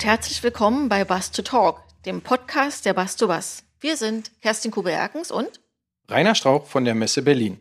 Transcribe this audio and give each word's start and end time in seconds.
Und 0.00 0.06
herzlich 0.06 0.42
willkommen 0.42 0.88
bei 0.88 1.04
Bus 1.04 1.30
to 1.30 1.42
Talk, 1.42 1.82
dem 2.06 2.22
Podcast 2.22 2.86
der 2.86 2.94
Bus 2.94 3.16
to 3.16 3.28
Bus. 3.28 3.64
Wir 3.80 3.98
sind 3.98 4.30
Kerstin 4.40 4.70
Kube-Erkens 4.70 5.30
und 5.30 5.60
Rainer 6.08 6.34
Strauch 6.34 6.64
von 6.64 6.86
der 6.86 6.94
Messe 6.94 7.20
Berlin. 7.20 7.58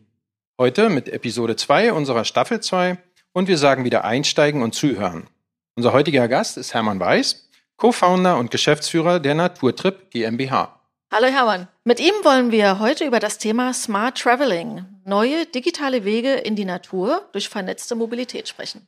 Heute 0.57 0.87
mit 0.87 1.09
Episode 1.09 1.57
2 1.57 1.91
unserer 1.91 2.23
Staffel 2.23 2.61
2 2.61 2.97
und 3.33 3.49
wir 3.49 3.57
sagen 3.57 3.83
wieder 3.83 4.05
einsteigen 4.05 4.63
und 4.63 4.73
zuhören. 4.73 5.27
Unser 5.75 5.91
heutiger 5.91 6.29
Gast 6.29 6.55
ist 6.55 6.73
Hermann 6.73 7.01
Weiß, 7.01 7.49
Co-Founder 7.75 8.37
und 8.37 8.51
Geschäftsführer 8.51 9.19
der 9.19 9.35
Naturtrip 9.35 10.09
GmbH. 10.09 10.79
Hallo 11.11 11.27
Hermann. 11.27 11.67
Mit 11.83 11.99
ihm 11.99 12.13
wollen 12.23 12.53
wir 12.53 12.79
heute 12.79 13.03
über 13.03 13.19
das 13.19 13.37
Thema 13.37 13.73
Smart 13.73 14.17
Traveling, 14.17 14.85
neue 15.03 15.45
digitale 15.45 16.05
Wege 16.05 16.35
in 16.35 16.55
die 16.55 16.63
Natur 16.63 17.27
durch 17.33 17.49
vernetzte 17.49 17.95
Mobilität 17.95 18.47
sprechen. 18.47 18.87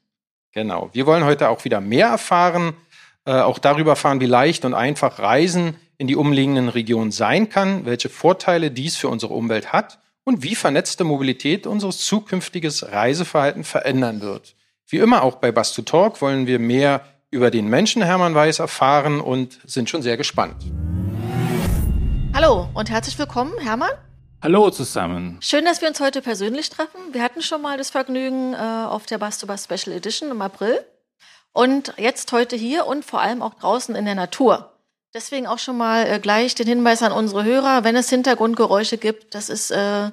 Genau. 0.53 0.89
Wir 0.93 1.05
wollen 1.05 1.25
heute 1.25 1.49
auch 1.49 1.63
wieder 1.63 1.81
mehr 1.81 2.07
erfahren, 2.07 2.75
äh, 3.25 3.33
auch 3.33 3.59
darüber 3.59 3.91
erfahren, 3.91 4.19
wie 4.19 4.25
leicht 4.25 4.65
und 4.65 4.73
einfach 4.73 5.19
Reisen 5.19 5.75
in 5.97 6.07
die 6.07 6.15
umliegenden 6.15 6.69
Regionen 6.69 7.11
sein 7.11 7.49
kann, 7.49 7.85
welche 7.85 8.09
Vorteile 8.09 8.71
dies 8.71 8.95
für 8.95 9.09
unsere 9.09 9.33
Umwelt 9.33 9.71
hat 9.71 9.99
und 10.23 10.41
wie 10.41 10.55
vernetzte 10.55 11.03
Mobilität 11.03 11.67
unseres 11.67 11.99
zukünftiges 11.99 12.91
Reiseverhalten 12.91 13.63
verändern 13.63 14.21
wird. 14.21 14.55
Wie 14.87 14.97
immer 14.97 15.21
auch 15.21 15.35
bei 15.35 15.51
Bus 15.51 15.73
to 15.73 15.83
Talk 15.83 16.21
wollen 16.21 16.47
wir 16.47 16.57
mehr 16.57 17.01
über 17.29 17.51
den 17.51 17.67
Menschen 17.67 18.01
Hermann 18.01 18.33
Weiß 18.33 18.59
erfahren 18.59 19.21
und 19.21 19.59
sind 19.65 19.89
schon 19.89 20.01
sehr 20.01 20.17
gespannt. 20.17 20.55
Hallo 22.33 22.69
und 22.73 22.89
herzlich 22.89 23.19
willkommen, 23.19 23.53
Hermann. 23.59 23.91
Hallo 24.41 24.71
zusammen. 24.71 25.37
Schön, 25.41 25.63
dass 25.65 25.81
wir 25.81 25.87
uns 25.87 25.99
heute 25.99 26.23
persönlich 26.23 26.71
treffen. 26.71 26.99
Wir 27.11 27.21
hatten 27.21 27.43
schon 27.43 27.61
mal 27.61 27.77
das 27.77 27.91
Vergnügen 27.91 28.53
äh, 28.53 28.57
auf 28.57 29.05
der 29.05 29.19
Bus 29.19 29.37
to 29.37 29.45
Bus 29.45 29.65
Special 29.65 29.95
Edition 29.95 30.31
im 30.31 30.41
April 30.41 30.83
und 31.53 31.93
jetzt 31.97 32.31
heute 32.31 32.55
hier 32.55 32.85
und 32.85 33.05
vor 33.05 33.21
allem 33.21 33.41
auch 33.41 33.53
draußen 33.55 33.95
in 33.95 34.05
der 34.05 34.15
Natur. 34.15 34.71
Deswegen 35.13 35.47
auch 35.47 35.59
schon 35.59 35.77
mal 35.77 36.07
äh, 36.07 36.19
gleich 36.19 36.55
den 36.55 36.67
Hinweis 36.67 37.03
an 37.03 37.11
unsere 37.11 37.43
Hörer, 37.43 37.83
wenn 37.83 37.95
es 37.95 38.09
Hintergrundgeräusche 38.09 38.97
gibt, 38.97 39.35
das 39.35 39.49
ist 39.49 39.71
äh, 39.71 40.11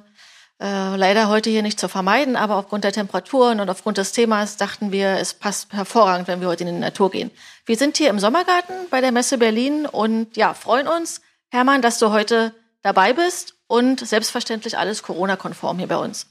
äh, 0.60 0.96
leider 0.96 1.28
heute 1.28 1.50
hier 1.50 1.62
nicht 1.62 1.78
zu 1.78 1.88
vermeiden, 1.88 2.34
aber 2.34 2.56
aufgrund 2.56 2.82
der 2.82 2.92
Temperaturen 2.92 3.60
und 3.60 3.70
aufgrund 3.70 3.96
des 3.96 4.10
Themas 4.10 4.56
dachten 4.56 4.90
wir, 4.90 5.10
es 5.18 5.34
passt 5.34 5.72
hervorragend, 5.72 6.26
wenn 6.26 6.40
wir 6.40 6.48
heute 6.48 6.64
in 6.64 6.74
die 6.74 6.80
Natur 6.80 7.12
gehen. 7.12 7.30
Wir 7.64 7.76
sind 7.76 7.96
hier 7.96 8.10
im 8.10 8.18
Sommergarten 8.18 8.74
bei 8.90 9.00
der 9.00 9.12
Messe 9.12 9.38
Berlin 9.38 9.86
und 9.86 10.36
ja, 10.36 10.54
freuen 10.54 10.88
uns, 10.88 11.20
Hermann, 11.50 11.80
dass 11.80 11.98
du 11.98 12.10
heute 12.10 12.52
dabei 12.82 13.12
bist 13.12 13.54
und 13.68 14.00
selbstverständlich 14.00 14.76
alles 14.76 15.04
Corona-konform 15.04 15.78
hier 15.78 15.86
bei 15.86 15.96
uns. 15.96 16.26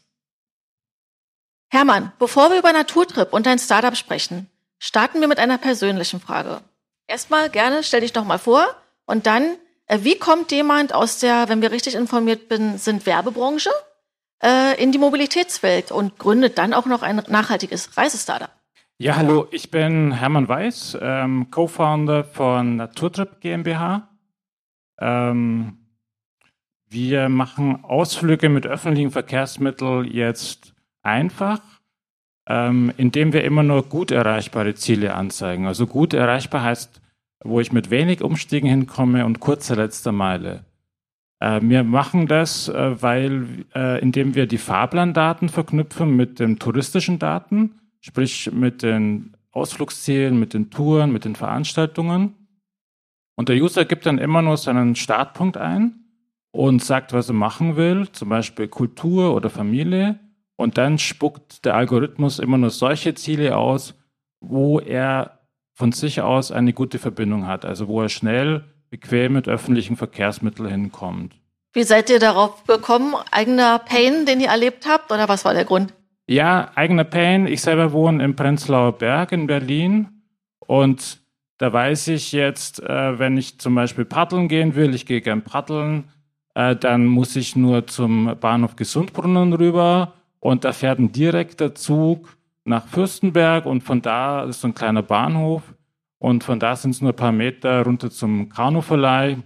Hermann, 1.70 2.12
bevor 2.20 2.52
wir 2.52 2.60
über 2.60 2.74
Naturtrip 2.74 3.32
und 3.32 3.46
dein 3.46 3.60
Startup 3.60 3.96
sprechen, 3.96 4.50
starten 4.80 5.22
wir 5.22 5.28
mit 5.28 5.40
einer 5.40 5.58
persönlichen 5.58 6.20
Frage. 6.20 6.62
Erstmal 7.08 7.50
gerne, 7.50 7.84
stell 7.84 8.02
dich 8.02 8.14
doch 8.14 8.26
mal 8.26 8.40
vor 8.40 8.66
und 9.06 9.26
dann, 9.26 9.56
äh, 9.86 10.00
wie 10.02 10.18
kommt 10.18 10.52
jemand 10.52 10.94
aus 10.94 11.20
der, 11.20 11.50
wenn 11.50 11.62
wir 11.62 11.72
richtig 11.72 11.96
informiert 11.96 12.50
bin, 12.50 12.78
sind 12.78 13.06
Werbebranche, 13.06 13.70
äh, 14.44 14.82
in 14.82 14.92
die 14.92 14.98
Mobilitätswelt 14.98 15.92
und 15.92 16.20
gründet 16.20 16.58
dann 16.58 16.74
auch 16.74 16.86
noch 16.86 17.02
ein 17.02 17.22
nachhaltiges 17.28 17.98
Reisestartup? 17.98 18.52
Ja, 19.00 19.16
hallo, 19.16 19.48
ich 19.52 19.70
bin 19.70 20.12
Hermann 20.12 20.50
Weiß, 20.50 20.98
ähm, 21.00 21.52
Co-Founder 21.52 22.24
von 22.24 22.78
Naturtrip 22.78 23.42
GmbH. 23.42 24.10
Ähm, 25.00 25.78
wir 26.90 27.30
machen 27.30 27.84
Ausflüge 27.84 28.50
mit 28.50 28.66
öffentlichen 28.66 29.12
Verkehrsmitteln 29.12 30.06
jetzt 30.06 30.74
einfach, 31.04 31.62
ähm, 32.48 32.92
indem 32.98 33.34
wir 33.34 33.44
immer 33.44 33.64
nur 33.64 33.84
gut 33.84 34.12
erreichbare 34.12 34.74
Ziele 34.76 35.14
anzeigen. 35.14 35.68
Also 35.68 35.86
gut 35.86 36.14
erreichbar 36.14 36.64
heißt, 36.64 37.02
wo 37.44 37.60
ich 37.60 37.72
mit 37.72 37.90
wenig 37.90 38.22
Umstiegen 38.24 38.70
hinkomme 38.70 39.26
und 39.26 39.40
kurze 39.40 39.76
letzter 39.76 40.12
Meile. 40.12 40.66
Äh, 41.40 41.60
wir 41.62 41.84
machen 41.84 42.28
das, 42.28 42.70
äh, 42.70 43.02
weil, 43.02 43.66
äh, 43.76 44.02
indem 44.02 44.36
wir 44.36 44.48
die 44.48 44.58
Fahrplandaten 44.58 45.50
verknüpfen 45.50 46.16
mit 46.16 46.40
den 46.40 46.58
touristischen 46.58 47.20
Daten, 47.20 47.76
sprich 48.00 48.52
mit 48.52 48.82
den 48.82 49.36
Ausflugszielen, 49.52 50.40
mit 50.40 50.54
den 50.54 50.70
Touren, 50.70 51.12
mit 51.12 51.26
den 51.26 51.36
Veranstaltungen. 51.36 52.36
Und 53.36 53.50
der 53.50 53.58
User 53.58 53.86
gibt 53.86 54.06
dann 54.06 54.18
immer 54.18 54.42
nur 54.42 54.58
seinen 54.58 54.96
Startpunkt 54.96 55.58
ein 55.58 56.06
und 56.52 56.84
sagt, 56.84 57.14
was 57.14 57.30
er 57.30 57.36
machen 57.36 57.76
will, 57.76 58.10
zum 58.12 58.30
Beispiel 58.30 58.68
Kultur 58.68 59.36
oder 59.36 59.50
Familie. 59.50 60.20
Und 60.58 60.78
dann 60.78 60.98
spuckt 60.98 61.64
der 61.64 61.76
Algorithmus 61.76 62.40
immer 62.40 62.58
nur 62.58 62.72
solche 62.72 63.14
Ziele 63.14 63.56
aus, 63.56 63.94
wo 64.42 64.80
er 64.80 65.40
von 65.74 65.92
sich 65.92 66.22
aus 66.22 66.52
eine 66.52 66.74
gute 66.74 67.00
Verbindung 67.00 67.48
hat, 67.48 67.64
also 67.64 67.88
wo 67.88 68.02
er 68.02 68.10
schnell, 68.10 68.66
bequem 68.90 69.34
mit 69.34 69.48
öffentlichen 69.48 69.96
Verkehrsmitteln 69.96 70.70
hinkommt. 70.70 71.36
Wie 71.74 71.84
seid 71.84 72.10
ihr 72.10 72.20
darauf 72.20 72.64
gekommen? 72.66 73.14
Eigener 73.32 73.78
Pain, 73.80 74.26
den 74.26 74.40
ihr 74.40 74.48
erlebt 74.48 74.88
habt, 74.88 75.12
oder 75.12 75.30
was 75.30 75.46
war 75.46 75.54
der 75.54 75.66
Grund? 75.66 75.94
Ja, 76.26 76.72
eigener 76.76 77.04
Pain. 77.04 77.46
Ich 77.46 77.62
selber 77.62 77.92
wohne 77.92 78.24
im 78.24 78.36
Prenzlauer 78.36 78.94
Berg 78.94 79.32
in 79.32 79.48
Berlin 79.48 80.24
und 80.60 81.20
da 81.60 81.72
weiß 81.72 82.10
ich 82.10 82.32
jetzt, 82.32 82.82
äh, 82.82 83.20
wenn 83.20 83.38
ich 83.38 83.60
zum 83.60 83.76
Beispiel 83.76 84.06
paddeln 84.06 84.48
gehen 84.48 84.76
will, 84.76 84.94
ich 84.94 85.06
gehe 85.06 85.22
gern 85.22 85.44
paddeln, 85.44 86.06
äh, 86.56 86.76
dann 86.76 87.06
muss 87.06 87.36
ich 87.36 87.56
nur 87.56 87.88
zum 87.88 88.36
Bahnhof 88.40 88.76
Gesundbrunnen 88.76 89.54
rüber 89.54 90.14
und 90.40 90.64
da 90.64 90.72
fährt 90.72 91.00
ein 91.00 91.12
direkter 91.12 91.76
Zug 91.76 92.38
nach 92.66 92.88
Fürstenberg 92.88 93.66
und 93.66 93.82
von 93.82 94.02
da 94.02 94.44
ist 94.44 94.62
so 94.62 94.68
ein 94.68 94.76
kleiner 94.76 95.04
Bahnhof 95.04 95.64
und 96.20 96.44
von 96.44 96.60
da 96.60 96.76
sind 96.76 96.92
es 96.92 97.02
nur 97.02 97.12
ein 97.12 97.16
paar 97.16 97.32
Meter 97.32 97.84
runter 97.84 98.10
zum 98.10 98.50
Kanuverleih 98.50 99.38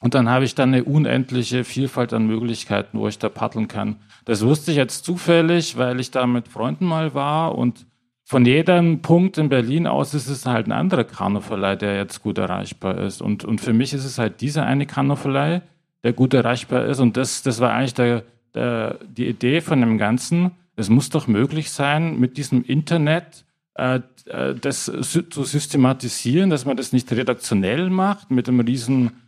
und 0.00 0.14
dann 0.14 0.28
habe 0.28 0.44
ich 0.44 0.54
dann 0.54 0.74
eine 0.74 0.84
unendliche 0.84 1.64
Vielfalt 1.64 2.12
an 2.12 2.26
Möglichkeiten, 2.26 2.98
wo 2.98 3.08
ich 3.08 3.18
da 3.18 3.28
paddeln 3.28 3.68
kann. 3.68 3.96
Das 4.24 4.44
wusste 4.44 4.70
ich 4.70 4.76
jetzt 4.76 5.04
zufällig, 5.04 5.78
weil 5.78 6.00
ich 6.00 6.10
da 6.10 6.26
mit 6.26 6.48
Freunden 6.48 6.84
mal 6.86 7.14
war 7.14 7.56
und 7.56 7.86
von 8.28 8.44
jedem 8.44 9.02
Punkt 9.02 9.38
in 9.38 9.48
Berlin 9.48 9.86
aus 9.86 10.12
ist 10.12 10.26
es 10.26 10.46
halt 10.46 10.66
ein 10.66 10.72
anderer 10.72 11.04
Kanuverleih, 11.04 11.76
der 11.76 11.96
jetzt 11.96 12.24
gut 12.24 12.38
erreichbar 12.38 12.98
ist. 12.98 13.22
Und, 13.22 13.44
und 13.44 13.60
für 13.60 13.72
mich 13.72 13.94
ist 13.94 14.04
es 14.04 14.18
halt 14.18 14.40
dieser 14.40 14.66
eine 14.66 14.84
Kanuverleih, 14.84 15.62
der 16.02 16.12
gut 16.12 16.34
erreichbar 16.34 16.86
ist. 16.86 16.98
Und 16.98 17.16
das, 17.16 17.44
das 17.44 17.60
war 17.60 17.72
eigentlich 17.72 17.94
der, 17.94 18.24
der, 18.56 18.98
die 19.06 19.28
Idee 19.28 19.60
von 19.60 19.80
dem 19.80 19.98
Ganzen. 19.98 20.52
Es 20.74 20.88
muss 20.88 21.10
doch 21.10 21.26
möglich 21.26 21.70
sein, 21.70 22.18
mit 22.18 22.36
diesem 22.36 22.64
Internet 22.64 23.44
äh, 23.74 24.00
äh 24.26 24.54
das 24.54 24.84
zu 24.84 25.44
systematisieren, 25.44 26.50
dass 26.50 26.64
man 26.64 26.76
das 26.76 26.92
nicht 26.92 27.10
redaktionell 27.12 27.90
macht, 27.90 28.30
mit 28.30 28.48
einem 28.48 28.60
riesen 28.60 29.22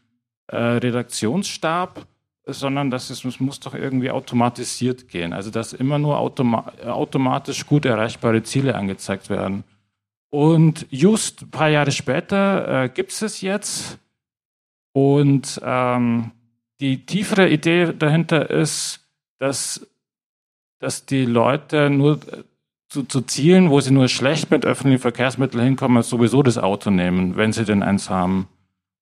äh, 0.48 0.56
Redaktionsstab, 0.56 2.06
sondern 2.46 2.90
dass 2.90 3.10
es, 3.10 3.24
es 3.24 3.40
muss 3.40 3.60
doch 3.60 3.74
irgendwie 3.74 4.10
automatisiert 4.10 5.08
gehen. 5.08 5.32
Also 5.32 5.50
dass 5.50 5.72
immer 5.72 5.98
nur 5.98 6.18
automa 6.18 6.72
automatisch 6.84 7.66
gut 7.66 7.84
erreichbare 7.84 8.42
Ziele 8.42 8.74
angezeigt 8.74 9.30
werden. 9.30 9.64
Und 10.30 10.86
just 10.90 11.42
ein 11.42 11.50
paar 11.50 11.68
Jahre 11.68 11.92
später 11.92 12.84
äh, 12.84 12.88
gibt 12.88 13.12
es 13.12 13.22
es 13.22 13.40
jetzt. 13.40 13.98
Und 14.92 15.60
ähm, 15.62 16.32
die 16.80 17.04
tiefere 17.04 17.48
Idee 17.48 17.92
dahinter 17.92 18.50
ist, 18.50 19.07
dass, 19.38 19.86
dass 20.78 21.06
die 21.06 21.24
Leute 21.24 21.90
nur 21.90 22.20
zu, 22.88 23.04
zu 23.04 23.20
Zielen, 23.20 23.70
wo 23.70 23.80
sie 23.80 23.92
nur 23.92 24.08
schlecht 24.08 24.50
mit 24.50 24.64
öffentlichen 24.64 25.00
Verkehrsmitteln 25.00 25.62
hinkommen, 25.62 26.02
sowieso 26.02 26.42
das 26.42 26.58
Auto 26.58 26.90
nehmen, 26.90 27.36
wenn 27.36 27.52
sie 27.52 27.64
denn 27.64 27.82
eins 27.82 28.08
haben. 28.08 28.48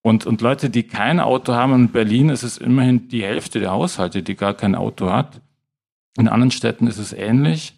Und, 0.03 0.27
und 0.27 0.41
Leute, 0.41 0.71
die 0.71 0.85
kein 0.85 1.21
Auto 1.21 1.55
haben, 1.55 1.75
in 1.75 1.89
Berlin 1.89 2.29
ist 2.29 2.43
es 2.43 2.59
immerhin 2.59 3.09
die 3.09 3.25
Hälfte 3.25 3.61
der 3.61 3.73
Haushalte, 3.73 4.23
die 4.23 4.37
gar 4.37 4.55
kein 4.55 4.75
Auto 4.75 5.11
hat. 5.11 5.41
In 6.17 6.29
anderen 6.29 6.51
Städten 6.51 6.87
ist 6.87 6.99
es 6.99 7.13
ähnlich. 7.13 7.75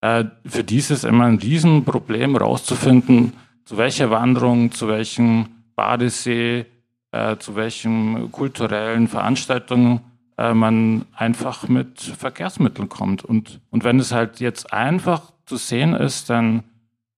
Äh, 0.00 0.24
für 0.44 0.64
die 0.64 0.78
ist 0.78 0.90
es 0.90 1.04
immer 1.04 1.24
ein 1.24 1.38
Riesenproblem, 1.38 2.36
rauszufinden, 2.36 3.32
zu 3.64 3.76
welcher 3.76 4.10
Wanderung, 4.10 4.72
zu 4.72 4.88
welchem 4.88 5.48
Badesee, 5.74 6.66
äh, 7.12 7.36
zu 7.38 7.56
welchen 7.56 8.30
kulturellen 8.32 9.08
Veranstaltungen 9.08 10.00
äh, 10.38 10.54
man 10.54 11.06
einfach 11.14 11.68
mit 11.68 12.00
Verkehrsmitteln 12.00 12.88
kommt. 12.88 13.24
Und, 13.24 13.60
und 13.70 13.84
wenn 13.84 13.98
es 13.98 14.12
halt 14.12 14.40
jetzt 14.40 14.72
einfach 14.72 15.32
zu 15.46 15.56
sehen 15.56 15.94
ist, 15.94 16.30
dann 16.30 16.64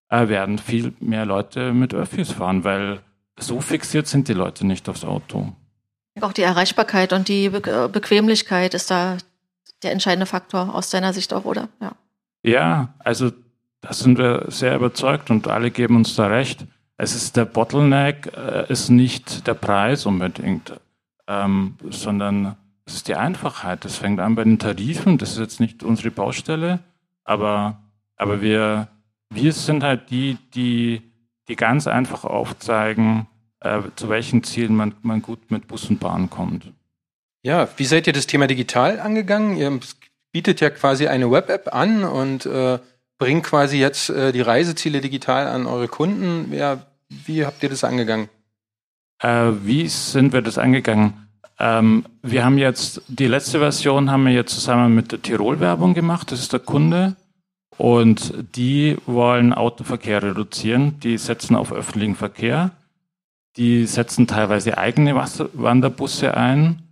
äh, 0.08 0.28
werden 0.28 0.58
viel 0.58 0.92
mehr 1.00 1.26
Leute 1.26 1.72
mit 1.72 1.94
Öffis 1.94 2.32
fahren, 2.32 2.64
weil 2.64 3.00
so 3.38 3.60
fixiert 3.60 4.06
sind 4.06 4.28
die 4.28 4.34
Leute 4.34 4.66
nicht 4.66 4.88
aufs 4.88 5.04
Auto. 5.04 5.52
Auch 6.20 6.32
die 6.32 6.42
Erreichbarkeit 6.42 7.12
und 7.12 7.28
die 7.28 7.48
Be 7.50 7.62
äh, 7.64 7.88
Bequemlichkeit 7.88 8.74
ist 8.74 8.90
da 8.90 9.18
der 9.82 9.92
entscheidende 9.92 10.26
Faktor 10.26 10.74
aus 10.74 10.90
deiner 10.90 11.12
Sicht 11.12 11.32
auch, 11.32 11.44
oder? 11.44 11.68
Ja, 11.80 11.92
ja 12.42 12.94
also 12.98 13.30
da 13.80 13.92
sind 13.92 14.18
wir 14.18 14.46
sehr 14.48 14.74
überzeugt 14.74 15.30
und 15.30 15.46
alle 15.46 15.70
geben 15.70 15.94
uns 15.94 16.16
da 16.16 16.26
recht 16.26 16.66
es 16.98 17.14
ist 17.14 17.36
der 17.36 17.44
Bottleneck, 17.44 18.32
äh, 18.36 18.70
ist 18.70 18.90
nicht 18.90 19.46
der 19.46 19.54
Preis 19.54 20.04
unbedingt, 20.04 20.72
ähm, 21.28 21.76
sondern 21.88 22.56
es 22.88 22.96
ist 22.96 23.08
die 23.08 23.14
Einfachheit. 23.14 23.84
Das 23.84 23.96
fängt 23.96 24.18
an 24.20 24.34
bei 24.34 24.44
den 24.44 24.58
Tarifen, 24.58 25.18
das 25.18 25.32
ist 25.32 25.38
jetzt 25.38 25.60
nicht 25.60 25.82
unsere 25.82 26.10
Baustelle, 26.10 26.80
aber, 27.24 27.80
aber 28.16 28.40
wir, 28.42 28.88
wir 29.30 29.52
sind 29.52 29.82
halt 29.84 30.10
die, 30.10 30.38
die 30.54 31.08
die 31.48 31.56
ganz 31.56 31.86
einfach 31.86 32.24
aufzeigen, 32.24 33.26
äh, 33.60 33.80
zu 33.96 34.08
welchen 34.08 34.42
Zielen 34.44 34.76
man, 34.76 34.94
man 35.02 35.22
gut 35.22 35.50
mit 35.50 35.66
Bus 35.66 35.88
und 35.88 35.98
Bahn 35.98 36.30
kommt. 36.30 36.72
Ja, 37.42 37.68
wie 37.76 37.84
seid 37.84 38.06
ihr 38.06 38.12
das 38.12 38.26
Thema 38.26 38.46
digital 38.46 39.00
angegangen? 39.00 39.56
Ihr 39.56 39.80
bietet 40.32 40.60
ja 40.60 40.70
quasi 40.70 41.08
eine 41.08 41.30
Web-App 41.30 41.74
an 41.74 42.04
und 42.04 42.46
äh, 42.46 42.78
bringt 43.18 43.44
quasi 43.44 43.78
jetzt 43.78 44.10
äh, 44.10 44.32
die 44.32 44.40
Reiseziele 44.40 45.00
digital 45.00 45.46
an 45.46 45.66
eure 45.66 45.88
Kunden. 45.88 46.52
Ja, 46.52 46.86
wie 47.08 47.46
habt 47.46 47.62
ihr 47.62 47.70
das 47.70 47.84
angegangen? 47.84 48.28
Äh, 49.20 49.52
wie 49.62 49.88
sind 49.88 50.32
wir 50.32 50.42
das 50.42 50.58
angegangen? 50.58 51.27
Ähm, 51.58 52.04
wir 52.22 52.44
haben 52.44 52.58
jetzt, 52.58 53.02
die 53.08 53.26
letzte 53.26 53.58
Version 53.58 54.10
haben 54.10 54.24
wir 54.26 54.32
jetzt 54.32 54.54
zusammen 54.54 54.94
mit 54.94 55.10
der 55.12 55.22
Tirol-Werbung 55.22 55.94
gemacht, 55.94 56.30
das 56.30 56.40
ist 56.40 56.52
der 56.52 56.60
Kunde. 56.60 57.16
Und 57.76 58.32
die 58.56 58.96
wollen 59.06 59.52
Autoverkehr 59.52 60.22
reduzieren, 60.22 60.98
die 61.00 61.16
setzen 61.16 61.54
auf 61.54 61.72
öffentlichen 61.72 62.16
Verkehr, 62.16 62.72
die 63.56 63.86
setzen 63.86 64.26
teilweise 64.26 64.78
eigene 64.78 65.14
Wasser 65.14 65.48
Wanderbusse 65.52 66.36
ein. 66.36 66.82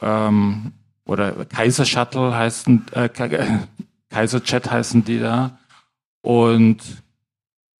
Ähm, 0.00 0.72
oder 1.04 1.44
Kaiser 1.44 1.84
Shuttle 1.84 2.34
heißen, 2.34 2.86
äh, 2.92 3.08
Kaiser 4.10 4.42
Jet 4.44 4.70
heißen 4.70 5.04
die 5.04 5.20
da. 5.20 5.58
Und 6.22 6.78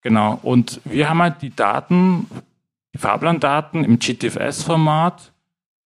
genau, 0.02 0.38
und 0.42 0.80
wir 0.84 1.08
haben 1.08 1.22
halt 1.22 1.42
die 1.42 1.54
Daten, 1.54 2.28
die 2.94 2.98
Fahrplandaten 2.98 3.82
im 3.84 3.98
GTFS-Format 3.98 5.32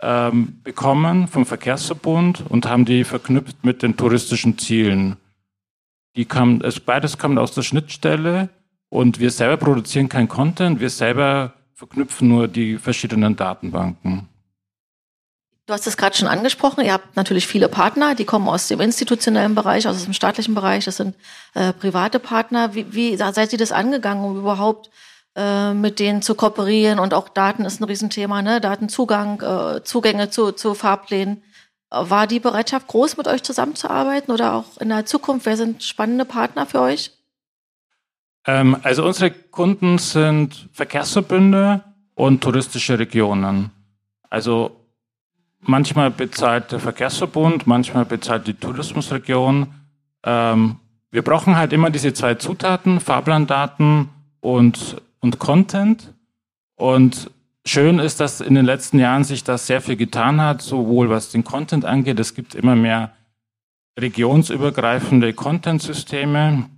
ähm, 0.02 0.60
bekommen 0.62 1.28
vom 1.28 1.46
Verkehrsverbund 1.46 2.44
und 2.48 2.66
haben 2.66 2.84
die 2.84 3.04
verknüpft 3.04 3.64
mit 3.64 3.82
den 3.82 3.96
touristischen 3.96 4.58
Zielen. 4.58 5.16
Die 6.16 6.24
kam, 6.24 6.60
es, 6.62 6.80
beides 6.80 7.18
kommt 7.18 7.38
aus 7.38 7.52
der 7.52 7.62
Schnittstelle 7.62 8.48
und 8.88 9.20
wir 9.20 9.30
selber 9.30 9.56
produzieren 9.56 10.08
kein 10.08 10.28
Content, 10.28 10.80
wir 10.80 10.90
selber 10.90 11.54
verknüpfen 11.74 12.28
nur 12.28 12.48
die 12.48 12.76
verschiedenen 12.78 13.36
Datenbanken. 13.36 14.28
Du 15.66 15.74
hast 15.74 15.86
es 15.86 15.96
gerade 15.96 16.16
schon 16.16 16.26
angesprochen. 16.26 16.84
Ihr 16.84 16.92
habt 16.92 17.14
natürlich 17.14 17.46
viele 17.46 17.68
Partner, 17.68 18.16
die 18.16 18.24
kommen 18.24 18.48
aus 18.48 18.66
dem 18.66 18.80
institutionellen 18.80 19.54
Bereich, 19.54 19.86
aus 19.86 20.02
dem 20.02 20.12
staatlichen 20.12 20.52
Bereich. 20.54 20.84
Das 20.84 20.96
sind 20.96 21.14
äh, 21.54 21.72
private 21.72 22.18
Partner. 22.18 22.74
Wie, 22.74 22.92
wie 22.92 23.16
seid 23.16 23.52
ihr 23.52 23.58
das 23.58 23.70
angegangen, 23.70 24.24
um 24.24 24.36
überhaupt 24.36 24.90
äh, 25.36 25.74
mit 25.74 25.98
denen 25.98 26.22
zu 26.22 26.34
kooperieren? 26.34 26.98
Und 26.98 27.14
auch 27.14 27.28
Daten 27.28 27.64
ist 27.64 27.80
ein 27.80 27.84
Riesenthema, 27.84 28.42
ne? 28.42 28.60
Datenzugang, 28.60 29.40
äh, 29.40 29.84
Zugänge 29.84 30.30
zu, 30.30 30.52
zu 30.52 30.74
Fahrplänen. 30.74 31.42
War 31.90 32.26
die 32.26 32.40
Bereitschaft 32.40 32.86
groß, 32.86 33.16
mit 33.16 33.26
euch 33.26 33.42
zusammenzuarbeiten 33.42 34.32
oder 34.32 34.54
auch 34.54 34.78
in 34.78 34.90
der 34.90 35.06
Zukunft? 35.06 35.46
Wer 35.46 35.56
sind 35.56 35.82
spannende 35.82 36.24
Partner 36.24 36.66
für 36.66 36.80
euch? 36.80 37.10
Ähm, 38.46 38.76
also 38.82 39.04
unsere 39.04 39.30
Kunden 39.30 39.98
sind 39.98 40.68
Verkehrsverbünde 40.72 41.82
und 42.14 42.42
touristische 42.42 42.98
Regionen. 42.98 43.70
Also 44.28 44.80
Manchmal 45.62 46.10
bezahlt 46.10 46.72
der 46.72 46.80
Verkehrsverbund, 46.80 47.66
manchmal 47.66 48.06
bezahlt 48.06 48.46
die 48.46 48.54
Tourismusregion. 48.54 49.74
Ähm, 50.24 50.76
wir 51.10 51.22
brauchen 51.22 51.56
halt 51.56 51.72
immer 51.72 51.90
diese 51.90 52.14
zwei 52.14 52.34
Zutaten, 52.36 52.98
Fahrplandaten 52.98 54.08
und, 54.40 54.96
und 55.20 55.38
Content. 55.38 56.12
Und 56.76 57.30
schön 57.64 57.98
ist, 57.98 58.20
dass 58.20 58.40
in 58.40 58.54
den 58.54 58.64
letzten 58.64 58.98
Jahren 58.98 59.24
sich 59.24 59.44
das 59.44 59.66
sehr 59.66 59.80
viel 59.80 59.96
getan 59.96 60.40
hat, 60.40 60.62
sowohl 60.62 61.10
was 61.10 61.30
den 61.30 61.44
Content 61.44 61.84
angeht. 61.84 62.18
Es 62.18 62.34
gibt 62.34 62.54
immer 62.54 62.76
mehr 62.76 63.12
regionsübergreifende 63.98 65.32
Content-Systeme, 65.34 66.70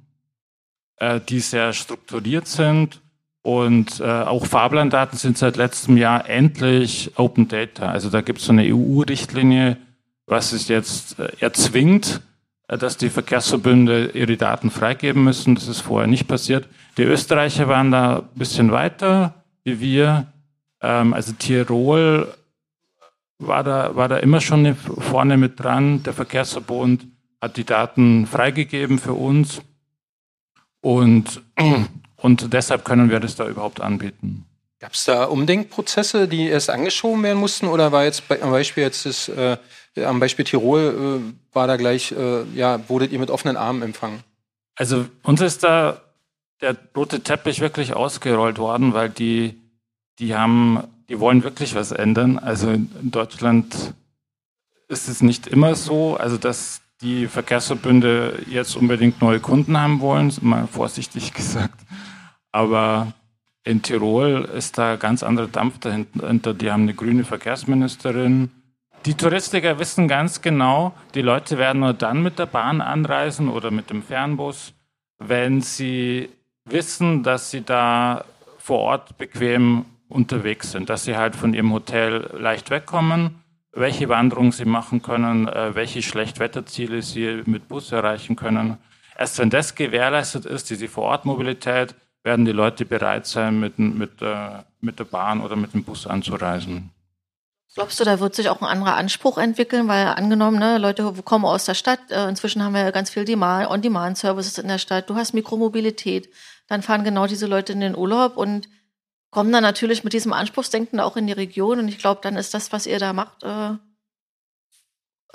äh, 0.97 1.21
die 1.21 1.41
sehr 1.41 1.73
strukturiert 1.73 2.49
sind 2.49 3.01
und 3.43 4.01
äh, 4.01 4.05
auch 4.05 4.47
Fahrplandaten 4.47 5.19
sind 5.19 5.37
seit 5.37 5.57
letztem 5.57 5.97
Jahr 5.97 6.29
endlich 6.29 7.13
Open 7.17 7.49
Data. 7.49 7.91
Also 7.91 8.09
da 8.09 8.21
gibt 8.21 8.39
es 8.39 8.47
so 8.47 8.53
eine 8.53 8.63
EU-Richtlinie, 8.63 9.77
was 10.27 10.53
es 10.53 10.69
jetzt 10.69 11.19
äh, 11.19 11.33
erzwingt, 11.41 12.23
dass 12.77 12.97
die 12.97 13.11
Verkehrsverbünde 13.11 14.11
ihre 14.15 14.37
Daten 14.37 14.71
freigeben 14.71 15.25
müssen. 15.25 15.55
Das 15.55 15.69
ist 15.69 15.81
vorher 15.81 16.09
nicht 16.09 16.29
passiert. 16.29 16.69
Die 16.97 17.03
Österreicher 17.03 17.69
waren 17.69 17.91
da 17.91 18.19
ein 18.19 18.39
bisschen 18.39 18.73
weiter 18.73 19.35
wie 19.65 19.81
wir. 19.81 20.27
Ähm, 20.81 21.15
also 21.15 21.33
Tirol 21.33 22.33
war 23.39 23.65
da, 23.65 23.95
war 23.97 24.09
da 24.09 24.19
immer 24.19 24.41
schon 24.41 24.75
vorne 24.75 25.37
mit 25.37 25.61
dran. 25.61 26.03
Der 26.03 26.13
Verkehrsverbund 26.13 27.07
hat 27.41 27.57
die 27.57 27.65
Daten 27.65 28.27
freigegeben 28.27 28.99
für 28.99 29.15
uns. 29.15 29.63
Und 30.81 31.43
und 32.17 32.53
deshalb 32.53 32.85
können 32.85 33.11
wir 33.11 33.21
das 33.21 33.37
da 33.37 33.49
überhaupt 33.49 33.81
anbieten. 33.81 34.47
Gab 34.79 34.95
es 34.95 35.05
da 35.05 35.25
Umdenkprozesse, 35.25 36.27
die 36.27 36.49
erst 36.49 36.71
angeschoben 36.71 37.23
werden 37.23 37.39
mussten, 37.39 37.69
oder 37.69 37.93
war 37.93 38.05
jetzt 38.05 38.25
am 38.29 38.51
Beispiel 38.51 38.83
jetzt 38.83 39.07
das, 39.07 39.29
äh, 39.29 39.57
am 39.97 40.21
Beispiel 40.21 40.45
Tirol 40.45 41.23
äh, 41.23 41.55
war 41.55 41.67
da 41.67 41.77
gleich, 41.77 42.13
äh, 42.13 42.45
ja, 42.55 42.81
wurdet 42.89 43.13
ihr 43.13 43.19
mit 43.19 43.31
offenen 43.31 43.57
Armen 43.57 43.83
empfangen? 43.83 44.21
Also 44.75 45.07
uns 45.23 45.41
ist 45.41 45.65
da 45.65 46.01
der 46.61 46.77
rote 46.97 47.21
Teppich 47.21 47.61
wirklich 47.61 47.95
ausgerollt 47.95 48.59
worden, 48.59 48.95
weil 48.95 49.11
die, 49.11 49.61
die 50.19 50.35
haben, 50.35 50.85
die 51.09 51.21
wollen 51.21 51.43
wirklich 51.43 51.75
was 51.75 51.93
ändern. 51.93 52.39
Also 52.39 52.71
in 52.71 53.11
Deutschland 53.11 53.95
ist 54.89 55.09
es 55.09 55.23
nicht 55.23 55.47
immer 55.47 55.75
so, 55.75 56.17
also 56.17 56.37
dass 56.37 56.81
die 57.03 57.27
Verkehrsverbünde 57.27 58.45
jetzt 58.49 58.77
unbedingt 58.77 59.21
neue 59.21 59.41
Kunden 59.41 59.77
haben 59.77 60.01
wollen, 60.01 60.33
mal 60.41 60.67
vorsichtig 60.69 61.35
gesagt. 61.35 61.81
Aber 62.53 63.13
in 63.65 63.83
Tirol 63.83 64.49
ist 64.57 64.79
da 64.79 64.97
ganz 64.97 65.23
anderer 65.23 65.49
Dampf 65.49 65.79
dahinter. 65.79 66.55
Die 66.55 66.71
haben 66.71 66.83
eine 66.83 66.95
grüne 66.95 67.25
Verkehrsministerin. 67.25 68.51
Die 69.05 69.15
Touristiker 69.15 69.81
wissen 69.81 70.07
ganz 70.07 70.43
genau, 70.43 70.95
die 71.17 71.23
Leute 71.23 71.59
werden 71.59 71.81
nur 71.81 71.93
dann 71.93 72.23
mit 72.23 72.39
der 72.39 72.47
Bahn 72.47 72.81
anreisen 72.81 73.49
oder 73.49 73.73
mit 73.73 73.91
dem 73.91 74.01
Fernbus, 74.01 74.75
wenn 75.19 75.61
sie 75.61 76.29
wissen, 76.65 77.25
dass 77.25 77.51
sie 77.51 77.63
da 77.63 78.25
vor 78.59 78.79
Ort 78.79 79.19
bequem 79.19 79.87
unterwegs 80.09 80.71
sind, 80.71 80.89
dass 80.89 81.03
sie 81.05 81.17
halt 81.17 81.35
von 81.35 81.53
ihrem 81.53 81.73
Hotel 81.73 82.31
leicht 82.39 82.71
wegkommen, 82.71 83.43
welche 83.73 84.09
Wanderungen 84.09 84.53
sie 84.53 84.67
machen 84.67 85.03
können, 85.03 85.49
äh, 85.49 85.75
welche 85.75 86.03
Schlechtwetterziele 86.03 87.03
sie 87.03 87.43
mit 87.45 87.67
Bus 87.67 87.91
erreichen 87.91 88.37
können. 88.37 88.79
Erst 89.19 89.39
wenn 89.41 89.51
das 89.51 89.75
gewährleistet 89.75 90.45
ist, 90.45 90.71
diese 90.71 90.87
Vorortmobilität, 90.87 91.97
werden 92.23 92.45
die 92.45 92.53
Leute 92.53 92.85
bereit 92.85 93.27
sein, 93.27 93.59
mit, 93.59 93.81
mit, 93.81 94.23
äh, 94.23 94.63
mit 94.81 95.01
der 95.01 95.05
Bahn 95.05 95.41
oder 95.41 95.57
mit 95.57 95.75
dem 95.75 95.83
Bus 95.83 96.07
anzureisen. 96.07 96.91
Glaubst 97.75 97.99
du, 97.99 98.05
da 98.05 98.21
wird 98.21 98.35
sich 98.35 98.51
auch 98.51 98.61
ein 98.61 98.69
anderer 98.69 98.97
Anspruch 98.97 99.39
entwickeln? 99.39 99.89
Weil 99.89 100.09
angenommen, 100.09 100.59
ne, 100.59 100.79
Leute 100.79 101.11
kommen 101.25 101.47
aus 101.47 101.65
der 101.65 101.75
Stadt, 101.75 102.01
äh, 102.11 102.29
inzwischen 102.29 102.63
haben 102.63 102.75
wir 102.75 102.93
ganz 102.93 103.11
viel 103.11 103.23
On-Demand-Services 103.23 104.59
in 104.59 104.69
der 104.69 104.79
Stadt, 104.79 105.09
du 105.09 105.15
hast 105.15 105.33
Mikromobilität, 105.33 106.29
dann 106.69 106.83
fahren 106.83 107.05
genau 107.05 107.27
diese 107.27 107.47
Leute 107.47 107.73
in 107.73 107.81
den 107.81 107.97
Urlaub 107.97 108.37
und 108.37 108.69
kommen 109.31 109.53
dann 109.53 109.63
natürlich 109.63 110.05
mit 110.05 110.13
diesem 110.13 110.35
Anspruchsdenken 110.35 111.01
auch 111.01 111.17
in 111.17 111.27
die 111.27 111.33
Region. 111.33 111.79
Und 111.79 111.89
ich 111.89 111.99
glaube, 111.99 112.21
dann 112.23 112.37
ist 112.37 112.53
das, 112.53 112.73
was 112.73 112.87
ihr 112.87 112.99
da 112.99 113.15
macht, 113.15 113.43
äh, 113.43 113.71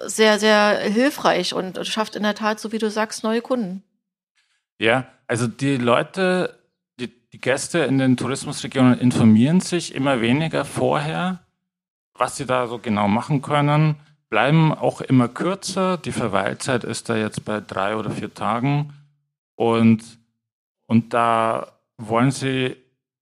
sehr, 0.05 0.37
sehr 0.37 0.77
hilfreich 0.77 1.55
und 1.55 1.85
schafft 1.87 2.15
in 2.15 2.21
der 2.21 2.35
Tat, 2.35 2.59
so 2.59 2.71
wie 2.71 2.77
du 2.77 2.91
sagst, 2.91 3.23
neue 3.23 3.41
Kunden. 3.41 3.83
Ja, 4.77 5.07
also 5.25 5.47
die 5.47 5.77
Leute 5.77 6.57
die 7.33 7.41
Gäste 7.41 7.79
in 7.79 7.97
den 7.97 8.17
Tourismusregionen 8.17 8.99
informieren 8.99 9.59
sich 9.59 9.93
immer 9.93 10.21
weniger 10.21 10.65
vorher, 10.65 11.45
was 12.17 12.37
sie 12.37 12.45
da 12.45 12.67
so 12.67 12.79
genau 12.79 13.07
machen 13.07 13.41
können, 13.41 13.95
bleiben 14.29 14.73
auch 14.73 15.01
immer 15.01 15.27
kürzer. 15.27 15.97
Die 15.97 16.11
Verweilzeit 16.11 16.83
ist 16.83 17.09
da 17.09 17.15
jetzt 17.15 17.45
bei 17.45 17.61
drei 17.61 17.95
oder 17.95 18.11
vier 18.11 18.33
Tagen. 18.33 18.93
Und, 19.55 20.03
und 20.85 21.13
da 21.13 21.67
wollen 21.97 22.31
sie 22.31 22.75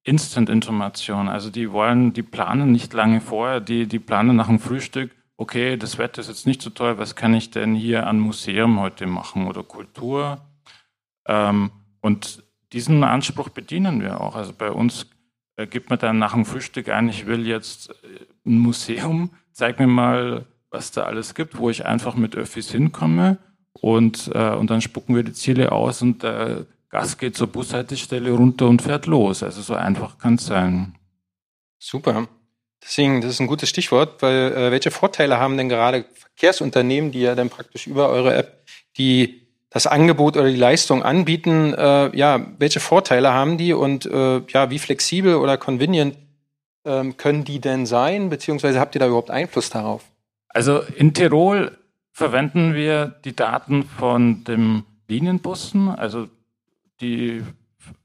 Instant-Information. 0.04 1.28
Also 1.28 1.50
die 1.50 1.72
wollen, 1.72 2.14
die 2.14 2.24
planen 2.24 2.72
nicht 2.72 2.94
lange 2.94 3.22
vorher, 3.22 3.60
die, 3.60 3.88
die 3.88 4.00
planen 4.00 4.36
nach 4.36 4.48
dem 4.48 4.60
Frühstück, 4.60 5.12
okay, 5.38 5.78
das 5.78 5.98
Wetter 5.98 6.22
ist 6.22 6.28
jetzt 6.28 6.48
nicht 6.48 6.62
so 6.62 6.70
toll, 6.70 6.98
was 6.98 7.16
kann 7.16 7.34
ich 7.34 7.52
denn 7.52 7.76
hier 7.76 8.08
an 8.08 8.20
Museum 8.20 8.80
heute 8.80 9.08
machen 9.08 9.48
oder 9.48 9.64
Kultur? 9.64 10.40
Ähm, 11.28 11.72
und 12.02 12.44
diesen 12.72 13.04
Anspruch 13.04 13.50
bedienen 13.50 14.02
wir 14.02 14.22
auch. 14.22 14.36
Also 14.36 14.54
bei 14.54 14.72
uns 14.72 15.08
äh, 15.58 15.68
gibt 15.68 15.90
man 15.90 16.00
dann 16.00 16.20
nach 16.20 16.34
dem 16.34 16.46
Frühstück 16.46 16.90
ein, 16.90 17.10
ich 17.10 17.26
will 17.26 17.48
jetzt 17.48 17.90
äh, 17.90 18.26
ein 18.46 18.60
Museum, 18.60 19.32
zeig 19.52 19.80
mir 19.80 19.88
mal, 19.88 20.46
was 20.70 20.92
da 20.92 21.04
alles 21.04 21.36
gibt, 21.36 21.58
wo 21.58 21.70
ich 21.70 21.86
einfach 21.86 22.16
mit 22.16 22.36
Öffis 22.36 22.72
hinkomme 22.72 23.38
und, 23.74 24.32
äh, 24.34 24.52
und 24.52 24.70
dann 24.70 24.82
spucken 24.82 25.16
wir 25.16 25.24
die 25.24 25.34
Ziele 25.34 25.72
aus 25.72 26.02
und 26.02 26.24
der 26.24 26.66
Gast 26.90 27.20
geht 27.20 27.36
zur 27.36 27.48
Bushaltestelle 27.48 28.32
runter 28.32 28.68
und 28.68 28.82
fährt 28.82 29.06
los. 29.06 29.44
Also 29.44 29.62
so 29.62 29.76
einfach 29.76 30.18
kann 30.18 30.36
es 30.36 30.46
sein. 30.46 30.96
Super. 31.78 32.28
Deswegen, 32.82 33.22
das 33.22 33.32
ist 33.32 33.40
ein 33.40 33.48
gutes 33.48 33.70
Stichwort, 33.70 34.22
weil 34.22 34.54
äh, 34.54 34.72
welche 34.72 34.92
Vorteile 34.92 35.40
haben 35.40 35.58
denn 35.58 35.70
gerade 35.70 36.06
Verkehrsunternehmen, 36.14 37.12
die 37.12 37.22
ja 37.22 37.36
dann 37.36 37.50
praktisch 37.50 37.88
über 37.88 38.10
eure 38.10 38.36
App 38.36 38.64
die 38.98 39.45
das 39.76 39.88
Angebot 39.88 40.38
oder 40.38 40.50
die 40.50 40.56
Leistung 40.56 41.04
anbieten, 41.04 41.74
äh, 41.74 42.16
ja, 42.16 42.48
welche 42.60 42.80
Vorteile 42.80 43.34
haben 43.34 43.58
die 43.58 43.74
und 43.74 44.06
äh, 44.06 44.42
ja, 44.48 44.70
wie 44.70 44.80
flexibel 44.80 45.36
oder 45.36 45.58
convenient 45.58 46.16
ähm, 46.86 47.18
können 47.18 47.44
die 47.44 47.60
denn 47.60 47.86
sein, 47.86 48.30
beziehungsweise 48.30 48.80
habt 48.80 48.96
ihr 48.96 49.00
da 49.00 49.08
überhaupt 49.08 49.32
Einfluss 49.32 49.70
darauf? 49.70 50.06
Also 50.48 50.80
in 50.80 51.14
Tirol 51.14 51.78
verwenden 52.14 52.74
wir 52.74 53.16
die 53.26 53.36
Daten 53.36 53.84
von 53.84 54.46
dem 54.46 54.86
Linienbussen, 55.10 55.90
also 55.90 56.30
die 57.02 57.44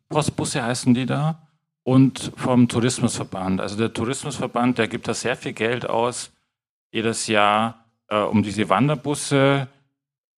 Postbusse 0.09 0.65
heißen 0.65 0.93
die 0.93 1.07
da, 1.07 1.47
und 1.85 2.33
vom 2.35 2.67
Tourismusverband. 2.67 3.61
Also 3.61 3.77
der 3.77 3.93
Tourismusverband, 3.93 4.79
der 4.79 4.89
gibt 4.89 5.07
da 5.07 5.15
sehr 5.15 5.37
viel 5.37 5.53
Geld 5.53 5.89
aus 5.89 6.33
jedes 6.91 7.29
Jahr, 7.29 7.85
äh, 8.09 8.19
um 8.19 8.43
diese 8.43 8.69
Wanderbusse 8.69 9.69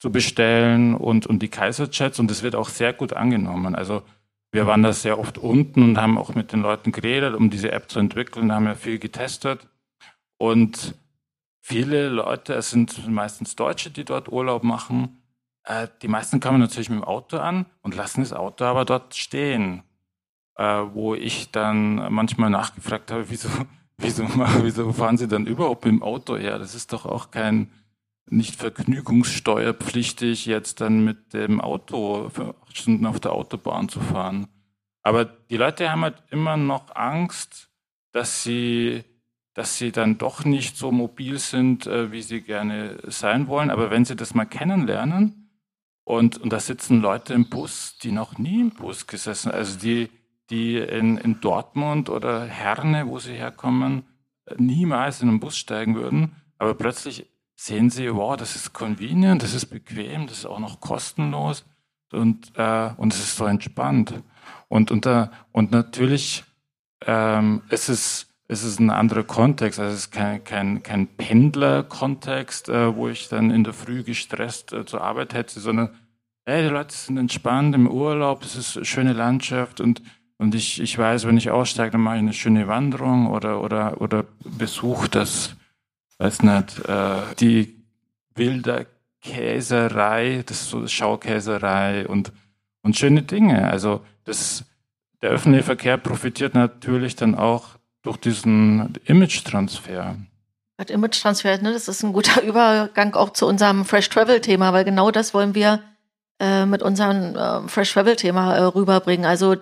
zu 0.01 0.11
bestellen 0.11 0.95
und, 0.95 1.27
und 1.27 1.43
die 1.43 1.47
Kaiserjets 1.49 2.19
und 2.19 2.31
das 2.31 2.41
wird 2.41 2.55
auch 2.55 2.69
sehr 2.69 2.91
gut 2.91 3.13
angenommen. 3.13 3.75
Also 3.75 4.01
wir 4.51 4.65
waren 4.65 4.81
da 4.81 4.93
sehr 4.93 5.19
oft 5.19 5.37
unten 5.37 5.83
und 5.83 5.97
haben 6.01 6.17
auch 6.17 6.33
mit 6.33 6.51
den 6.51 6.63
Leuten 6.63 6.91
geredet, 6.91 7.35
um 7.35 7.51
diese 7.51 7.71
App 7.71 7.87
zu 7.91 7.99
entwickeln, 7.99 8.51
haben 8.51 8.65
ja 8.65 8.73
viel 8.73 8.97
getestet 8.97 9.67
und 10.37 10.95
viele 11.61 12.09
Leute, 12.09 12.55
es 12.55 12.71
sind 12.71 13.07
meistens 13.07 13.55
Deutsche, 13.55 13.91
die 13.91 14.03
dort 14.03 14.27
Urlaub 14.27 14.63
machen, 14.63 15.21
äh, 15.65 15.87
die 16.01 16.07
meisten 16.07 16.39
kommen 16.39 16.59
natürlich 16.59 16.89
mit 16.89 16.97
dem 16.97 17.03
Auto 17.03 17.37
an 17.37 17.67
und 17.83 17.95
lassen 17.95 18.21
das 18.21 18.33
Auto 18.33 18.65
aber 18.65 18.85
dort 18.85 19.13
stehen, 19.13 19.83
äh, 20.55 20.63
wo 20.63 21.13
ich 21.13 21.51
dann 21.51 22.11
manchmal 22.11 22.49
nachgefragt 22.49 23.11
habe, 23.11 23.29
wieso, 23.29 23.49
wieso, 23.99 24.23
wieso 24.63 24.91
fahren 24.93 25.17
Sie 25.17 25.27
dann 25.27 25.45
überhaupt 25.45 25.85
mit 25.85 25.93
dem 25.93 26.01
Auto 26.01 26.37
her? 26.37 26.57
Das 26.57 26.73
ist 26.73 26.91
doch 26.91 27.05
auch 27.05 27.29
kein 27.29 27.69
nicht 28.29 28.55
vergnügungssteuerpflichtig, 28.55 30.45
jetzt 30.45 30.81
dann 30.81 31.03
mit 31.03 31.33
dem 31.33 31.59
Auto 31.59 32.29
für 32.29 32.55
acht 32.61 32.77
Stunden 32.77 33.05
auf 33.05 33.19
der 33.19 33.33
Autobahn 33.33 33.89
zu 33.89 33.99
fahren. 33.99 34.47
Aber 35.03 35.25
die 35.25 35.57
Leute 35.57 35.91
haben 35.91 36.03
halt 36.03 36.23
immer 36.29 36.57
noch 36.57 36.95
Angst, 36.95 37.69
dass 38.11 38.43
sie, 38.43 39.03
dass 39.53 39.77
sie 39.77 39.91
dann 39.91 40.17
doch 40.17 40.45
nicht 40.45 40.77
so 40.77 40.91
mobil 40.91 41.39
sind, 41.39 41.87
äh, 41.87 42.11
wie 42.11 42.21
sie 42.21 42.41
gerne 42.41 42.99
sein 43.07 43.47
wollen. 43.47 43.71
Aber 43.71 43.89
wenn 43.89 44.05
sie 44.05 44.15
das 44.15 44.33
mal 44.33 44.45
kennenlernen 44.45 45.49
und, 46.03 46.37
und 46.37 46.53
da 46.53 46.59
sitzen 46.59 47.01
Leute 47.01 47.33
im 47.33 47.49
Bus, 47.49 47.97
die 47.97 48.11
noch 48.11 48.37
nie 48.37 48.61
im 48.61 48.71
Bus 48.71 49.07
gesessen, 49.07 49.51
also 49.51 49.79
die, 49.79 50.09
die 50.49 50.77
in, 50.77 51.17
in 51.17 51.41
Dortmund 51.41 52.09
oder 52.09 52.45
Herne, 52.45 53.07
wo 53.07 53.19
sie 53.19 53.33
herkommen, 53.33 54.03
niemals 54.57 55.21
in 55.21 55.29
einen 55.29 55.39
Bus 55.39 55.57
steigen 55.57 55.95
würden, 55.95 56.35
aber 56.57 56.75
plötzlich 56.75 57.30
sehen 57.61 57.91
sie, 57.91 58.11
wow, 58.11 58.35
das 58.35 58.55
ist 58.55 58.73
convenient, 58.73 59.43
das 59.43 59.53
ist 59.53 59.67
bequem, 59.67 60.25
das 60.25 60.39
ist 60.39 60.45
auch 60.47 60.57
noch 60.57 60.79
kostenlos 60.79 61.63
und, 62.11 62.51
äh, 62.55 62.89
und 62.97 63.13
es 63.13 63.19
ist 63.19 63.35
so 63.37 63.45
entspannt. 63.45 64.23
Und, 64.67 65.05
äh, 65.05 65.27
und 65.51 65.71
natürlich 65.71 66.43
ähm, 67.05 67.61
ist 67.69 67.89
es, 67.89 68.27
ist 68.47 68.63
es 68.63 68.79
ein 68.79 68.89
anderer 68.89 69.23
Kontext. 69.23 69.79
Also 69.79 69.93
es 69.93 70.05
ist 70.05 70.11
kein, 70.11 70.43
kein, 70.43 70.81
kein 70.81 71.05
Pendler-Kontext, 71.05 72.69
äh, 72.69 72.95
wo 72.95 73.09
ich 73.09 73.29
dann 73.29 73.51
in 73.51 73.63
der 73.63 73.73
Früh 73.73 74.01
gestresst 74.03 74.73
äh, 74.73 74.85
zur 74.85 75.01
Arbeit 75.01 75.35
hätte, 75.35 75.59
sondern 75.59 75.89
hey, 76.45 76.63
die 76.63 76.69
Leute 76.69 76.95
sind 76.95 77.17
entspannt 77.17 77.75
im 77.75 77.87
Urlaub, 77.87 78.43
es 78.43 78.55
ist 78.55 78.75
eine 78.75 78.85
schöne 78.85 79.13
Landschaft 79.13 79.79
und 79.79 80.01
und 80.39 80.55
ich, 80.55 80.81
ich 80.81 80.97
weiß, 80.97 81.27
wenn 81.27 81.37
ich 81.37 81.51
aussteige, 81.51 81.91
dann 81.91 82.01
mache 82.01 82.15
ich 82.15 82.21
eine 82.21 82.33
schöne 82.33 82.67
Wanderung 82.67 83.27
oder, 83.27 83.61
oder, 83.61 84.01
oder 84.01 84.25
besuche 84.43 85.07
das 85.07 85.55
weiß 86.21 86.43
nicht, 86.43 86.87
äh, 86.87 87.35
die 87.39 87.83
wilde 88.35 88.87
Käserei, 89.21 90.43
das 90.45 90.61
ist 90.61 90.69
so 90.69 90.87
Schaukäserei 90.87 92.07
und, 92.07 92.31
und 92.83 92.95
schöne 92.97 93.23
Dinge. 93.23 93.69
Also 93.69 94.01
das, 94.23 94.63
der 95.21 95.31
öffentliche 95.31 95.65
Verkehr 95.65 95.97
profitiert 95.97 96.53
natürlich 96.53 97.15
dann 97.15 97.35
auch 97.35 97.77
durch 98.03 98.17
diesen 98.17 98.93
Image-Transfer. 99.05 100.15
Image-Transfer, 100.87 101.61
ne, 101.61 101.73
das 101.73 101.87
ist 101.87 102.03
ein 102.03 102.13
guter 102.13 102.41
Übergang 102.43 103.13
auch 103.13 103.31
zu 103.31 103.47
unserem 103.47 103.85
Fresh 103.85 104.09
Travel-Thema, 104.09 104.73
weil 104.73 104.83
genau 104.83 105.11
das 105.11 105.33
wollen 105.33 105.53
wir 105.53 105.81
äh, 106.39 106.65
mit 106.65 106.81
unserem 106.81 107.35
äh, 107.35 107.67
Fresh 107.67 107.93
Travel-Thema 107.93 108.55
äh, 108.55 108.63
rüberbringen. 108.63 109.25
Also 109.25 109.55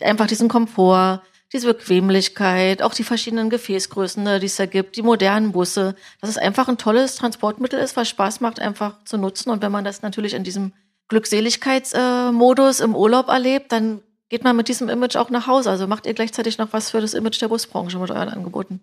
einfach 0.00 0.26
diesen 0.26 0.48
Komfort, 0.48 1.20
diese 1.52 1.72
Bequemlichkeit, 1.72 2.82
auch 2.82 2.94
die 2.94 3.04
verschiedenen 3.04 3.50
Gefäßgrößen, 3.50 4.22
ne, 4.22 4.40
die 4.40 4.46
es 4.46 4.56
da 4.56 4.66
gibt, 4.66 4.96
die 4.96 5.02
modernen 5.02 5.52
Busse, 5.52 5.94
dass 6.20 6.30
es 6.30 6.38
einfach 6.38 6.68
ein 6.68 6.78
tolles 6.78 7.16
Transportmittel 7.16 7.78
ist, 7.78 7.96
was 7.96 8.08
Spaß 8.08 8.40
macht, 8.40 8.58
einfach 8.58 9.04
zu 9.04 9.18
nutzen. 9.18 9.50
Und 9.50 9.62
wenn 9.62 9.72
man 9.72 9.84
das 9.84 10.02
natürlich 10.02 10.34
in 10.34 10.44
diesem 10.44 10.72
Glückseligkeitsmodus 11.08 12.80
äh, 12.80 12.84
im 12.84 12.96
Urlaub 12.96 13.28
erlebt, 13.28 13.70
dann 13.70 14.00
geht 14.30 14.44
man 14.44 14.56
mit 14.56 14.68
diesem 14.68 14.88
Image 14.88 15.16
auch 15.16 15.28
nach 15.28 15.46
Hause. 15.46 15.70
Also 15.70 15.86
macht 15.86 16.06
ihr 16.06 16.14
gleichzeitig 16.14 16.56
noch 16.56 16.72
was 16.72 16.90
für 16.90 17.02
das 17.02 17.12
Image 17.12 17.40
der 17.42 17.48
Busbranche 17.48 17.98
mit 17.98 18.10
euren 18.10 18.30
Angeboten? 18.30 18.80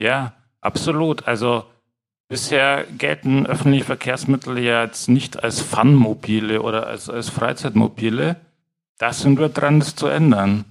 Ja, 0.00 0.34
absolut. 0.60 1.28
Also 1.28 1.64
bisher 2.28 2.84
gelten 2.98 3.46
öffentliche 3.46 3.84
Verkehrsmittel 3.84 4.58
ja 4.58 4.82
jetzt 4.82 5.08
nicht 5.08 5.44
als 5.44 5.60
Funmobile 5.60 6.60
oder 6.60 6.88
als, 6.88 7.08
als 7.08 7.28
Freizeitmobile. 7.28 8.34
Da 8.98 9.12
sind 9.12 9.38
wir 9.38 9.48
dran, 9.48 9.78
das 9.78 9.94
zu 9.94 10.08
ändern. 10.08 10.64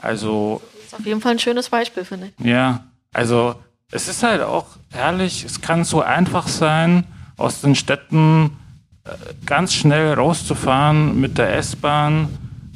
Also. 0.00 0.62
Das 0.74 0.86
ist 0.86 0.94
auf 0.94 1.06
jeden 1.06 1.20
Fall 1.20 1.32
ein 1.32 1.38
schönes 1.38 1.68
Beispiel, 1.68 2.04
finde 2.04 2.28
ich. 2.28 2.44
Ja, 2.44 2.84
also 3.12 3.54
es 3.90 4.08
ist 4.08 4.22
halt 4.22 4.42
auch 4.42 4.66
herrlich, 4.90 5.44
es 5.44 5.60
kann 5.60 5.84
so 5.84 6.00
einfach 6.00 6.48
sein, 6.48 7.04
aus 7.36 7.60
den 7.60 7.74
Städten 7.74 8.56
äh, 9.04 9.10
ganz 9.46 9.74
schnell 9.74 10.14
rauszufahren 10.14 11.20
mit 11.20 11.38
der 11.38 11.56
S-Bahn, 11.56 12.28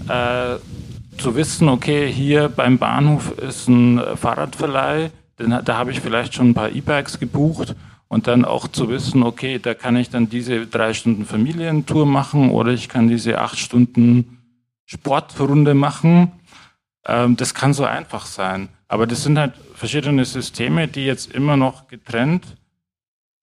äh, 0.08 0.56
zu 1.18 1.36
wissen, 1.36 1.68
okay, 1.68 2.10
hier 2.10 2.48
beim 2.48 2.78
Bahnhof 2.78 3.38
ist 3.38 3.68
ein 3.68 4.00
Fahrradverleih, 4.16 5.10
denn, 5.38 5.58
da 5.64 5.76
habe 5.76 5.92
ich 5.92 6.00
vielleicht 6.00 6.34
schon 6.34 6.50
ein 6.50 6.54
paar 6.54 6.70
E-Bikes 6.70 7.20
gebucht 7.20 7.74
und 8.08 8.26
dann 8.26 8.44
auch 8.44 8.68
zu 8.68 8.88
wissen, 8.88 9.22
okay, 9.22 9.58
da 9.58 9.74
kann 9.74 9.96
ich 9.96 10.10
dann 10.10 10.28
diese 10.28 10.66
drei 10.66 10.92
Stunden 10.94 11.24
Familientour 11.24 12.06
machen 12.06 12.50
oder 12.50 12.72
ich 12.72 12.88
kann 12.88 13.08
diese 13.08 13.40
acht 13.40 13.58
Stunden 13.58 14.38
Sportrunde 14.86 15.74
machen 15.74 16.32
das 17.04 17.54
kann 17.54 17.74
so 17.74 17.84
einfach 17.84 18.26
sein. 18.26 18.70
Aber 18.88 19.06
das 19.06 19.22
sind 19.22 19.38
halt 19.38 19.52
verschiedene 19.74 20.24
Systeme, 20.24 20.88
die 20.88 21.04
jetzt 21.04 21.32
immer 21.32 21.56
noch 21.56 21.88
getrennt 21.88 22.56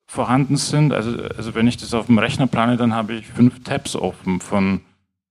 vorhanden 0.08 0.58
sind. 0.58 0.94
Also, 0.94 1.24
also 1.38 1.56
wenn 1.56 1.68
ich 1.68 1.78
das 1.78 1.94
auf 1.94 2.08
dem 2.08 2.18
Rechner 2.18 2.48
plane, 2.48 2.76
dann 2.76 2.94
habe 2.94 3.14
ich 3.14 3.28
fünf 3.28 3.64
Tabs 3.64 3.96
offen 3.96 4.42
von 4.42 4.82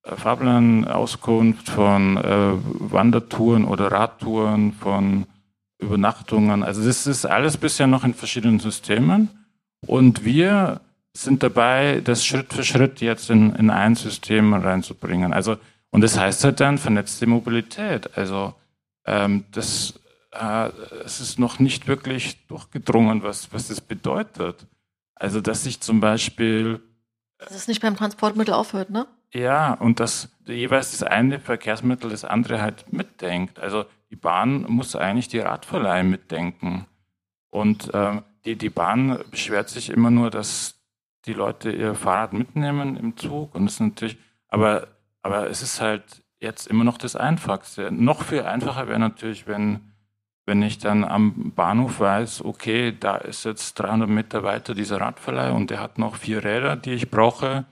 äh, 0.04 0.16
Fahrplanauskunft, 0.16 1.68
von 1.68 2.16
äh, 2.16 2.52
Wandertouren 2.62 3.66
oder 3.66 3.92
Radtouren, 3.92 4.72
von 4.72 5.26
Übernachtungen. 5.78 6.62
Also 6.62 6.84
das 6.84 7.06
ist 7.06 7.26
alles 7.26 7.56
bisher 7.56 7.86
noch 7.86 8.04
in 8.04 8.14
verschiedenen 8.14 8.58
Systemen. 8.58 9.28
Und 9.86 10.24
wir 10.24 10.80
sind 11.14 11.42
dabei, 11.42 12.00
das 12.04 12.24
Schritt 12.24 12.52
für 12.52 12.64
Schritt 12.64 13.00
jetzt 13.00 13.30
in, 13.30 13.54
in 13.56 13.70
ein 13.70 13.94
System 13.96 14.54
reinzubringen. 14.54 15.32
Also 15.32 15.56
und 15.90 16.02
das 16.02 16.18
heißt 16.18 16.44
halt 16.44 16.60
dann 16.60 16.78
vernetzte 16.78 17.26
Mobilität. 17.26 18.16
Also 18.16 18.54
ähm, 19.06 19.44
das, 19.52 20.00
äh, 20.32 20.68
es 21.04 21.20
ist 21.20 21.38
noch 21.38 21.58
nicht 21.58 21.86
wirklich 21.86 22.46
durchgedrungen, 22.46 23.22
was, 23.22 23.52
was 23.52 23.68
das 23.68 23.80
bedeutet. 23.80 24.66
Also 25.14 25.40
dass 25.40 25.66
ich 25.66 25.80
zum 25.80 26.00
Beispiel 26.00 26.80
dass 27.40 27.52
es 27.52 27.68
nicht 27.68 27.80
beim 27.80 27.96
Transportmittel 27.96 28.52
aufhört, 28.52 28.90
ne? 28.90 29.06
Ja, 29.32 29.74
und 29.74 30.00
dass 30.00 30.28
jeweils 30.46 30.90
das 30.90 31.02
eine 31.02 31.40
Verkehrsmittel 31.40 32.10
das 32.10 32.24
andere 32.24 32.60
halt 32.60 32.92
mitdenkt. 32.92 33.58
Also 33.58 33.86
die 34.10 34.16
Bahn 34.16 34.62
muss 34.68 34.96
eigentlich 34.96 35.28
die 35.28 35.38
Radverleih 35.38 36.02
mitdenken. 36.02 36.86
Und 37.48 37.94
äh, 37.94 38.20
die, 38.44 38.56
die 38.56 38.70
Bahn 38.70 39.20
beschwert 39.30 39.68
sich 39.68 39.90
immer 39.90 40.10
nur, 40.10 40.30
dass 40.30 40.80
die 41.26 41.32
Leute 41.32 41.70
ihr 41.70 41.94
Fahrrad 41.94 42.32
mitnehmen 42.32 42.96
im 42.96 43.16
Zug. 43.16 43.54
Und 43.54 43.66
das 43.66 43.74
ist 43.74 43.80
natürlich, 43.80 44.18
aber 44.48 44.88
aber 45.22 45.48
es 45.48 45.62
ist 45.62 45.80
halt 45.80 46.22
jetzt 46.40 46.66
immer 46.66 46.84
noch 46.84 46.98
das 46.98 47.16
Einfachste. 47.16 47.90
Noch 47.92 48.22
viel 48.22 48.42
einfacher 48.42 48.88
wäre 48.88 48.98
natürlich, 48.98 49.46
wenn, 49.46 49.92
wenn 50.46 50.62
ich 50.62 50.78
dann 50.78 51.04
am 51.04 51.52
Bahnhof 51.54 52.00
weiß, 52.00 52.44
okay, 52.44 52.96
da 52.98 53.16
ist 53.16 53.44
jetzt 53.44 53.74
300 53.74 54.08
Meter 54.08 54.42
weiter 54.42 54.74
dieser 54.74 55.00
Radverleih 55.00 55.52
und 55.52 55.70
der 55.70 55.80
hat 55.80 55.98
noch 55.98 56.16
vier 56.16 56.42
Räder, 56.44 56.76
die 56.76 56.92
ich 56.92 57.10
brauche. 57.10 57.66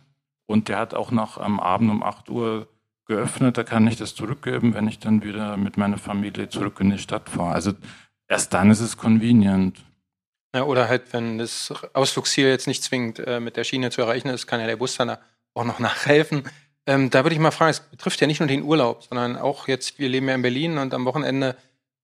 Und 0.47 0.69
der 0.69 0.79
hat 0.79 0.95
auch 0.95 1.11
noch 1.11 1.39
am 1.39 1.61
Abend 1.61 1.91
um 1.91 2.03
8 2.03 2.31
Uhr 2.31 2.69
geöffnet. 3.07 3.59
Da 3.59 3.65
kann 3.65 3.87
ich 3.87 3.97
das 3.97 4.15
zurückgeben, 4.15 4.75
wenn 4.75 4.89
ich 4.89 4.99
dann 4.99 5.23
wieder 5.23 5.57
mit 5.57 5.77
meiner 5.77 5.99
Familie 5.99 6.49
zurück 6.49 6.81
in 6.81 6.91
die 6.91 6.99
Stadt 6.99 7.29
fahre. 7.29 7.55
Also 7.55 7.73
erst 8.29 8.55
dann 8.55 8.71
ist 8.71 8.81
es 8.81 8.97
convenient. 8.97 9.85
Ja, 10.55 10.63
oder 10.65 10.89
halt, 10.89 11.13
wenn 11.13 11.39
das 11.39 11.73
Ausflugsziel 11.93 12.49
jetzt 12.49 12.67
nicht 12.67 12.83
zwingend 12.83 13.19
äh, 13.19 13.41
mit 13.41 13.57
der 13.57 13.65
Schiene 13.65 13.91
zu 13.91 14.01
erreichen 14.01 14.29
ist, 14.29 14.47
kann 14.47 14.61
ja 14.61 14.67
der 14.67 14.77
Bus 14.77 14.97
dann 14.97 15.19
auch 15.55 15.65
noch 15.65 15.79
nachhelfen. 15.79 16.45
Ähm, 16.89 17.11
da 17.11 17.23
würde 17.23 17.35
ich 17.35 17.41
mal 17.41 17.51
fragen, 17.51 17.73
es 17.73 17.81
betrifft 17.81 18.19
ja 18.23 18.27
nicht 18.27 18.41
nur 18.41 18.49
den 18.49 18.63
Urlaub, 18.63 19.05
sondern 19.05 19.37
auch 19.37 19.69
jetzt, 19.69 19.99
wir 19.99 20.09
leben 20.09 20.27
ja 20.27 20.35
in 20.35 20.41
Berlin 20.41 20.79
und 20.79 20.95
am 20.95 21.05
Wochenende, 21.05 21.55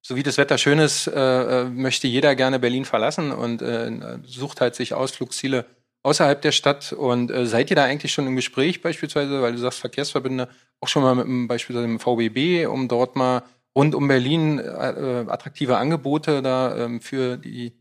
so 0.02 0.14
wie 0.14 0.22
das 0.22 0.36
Wetter 0.36 0.58
schön 0.58 0.78
ist, 0.78 1.06
äh, 1.06 1.62
äh 1.62 1.64
möchte 1.64 2.06
jeder 2.06 2.34
gerne 2.36 2.58
Berlin 2.58 2.84
verlassen 2.84 3.32
und 3.32 3.62
äh, 3.62 4.18
sucht 4.26 4.60
halt 4.60 4.74
sich 4.74 4.92
Ausflugsziele 4.92 5.64
außerhalb 6.02 6.42
der 6.42 6.52
Stadt. 6.52 6.92
Und 6.92 7.30
äh, 7.30 7.46
seid 7.46 7.70
ihr 7.70 7.76
da 7.76 7.84
eigentlich 7.84 8.12
schon 8.12 8.26
im 8.26 8.36
Gespräch 8.36 8.82
beispielsweise, 8.82 9.40
weil 9.40 9.52
du 9.52 9.58
sagst 9.58 9.80
Verkehrsverbünde, 9.80 10.50
auch 10.80 10.88
schon 10.88 11.02
mal 11.02 11.14
mit 11.14 11.24
dem, 11.24 11.48
beispielsweise 11.48 11.86
dem 11.86 11.98
VBB, 11.98 12.66
um 12.66 12.86
dort 12.86 13.16
mal 13.16 13.42
rund 13.74 13.94
um 13.94 14.06
Berlin 14.06 14.58
äh, 14.58 15.24
attraktive 15.28 15.78
Angebote 15.78 16.42
da 16.42 16.76
ähm, 16.76 17.00
für 17.00 17.38
die 17.38 17.72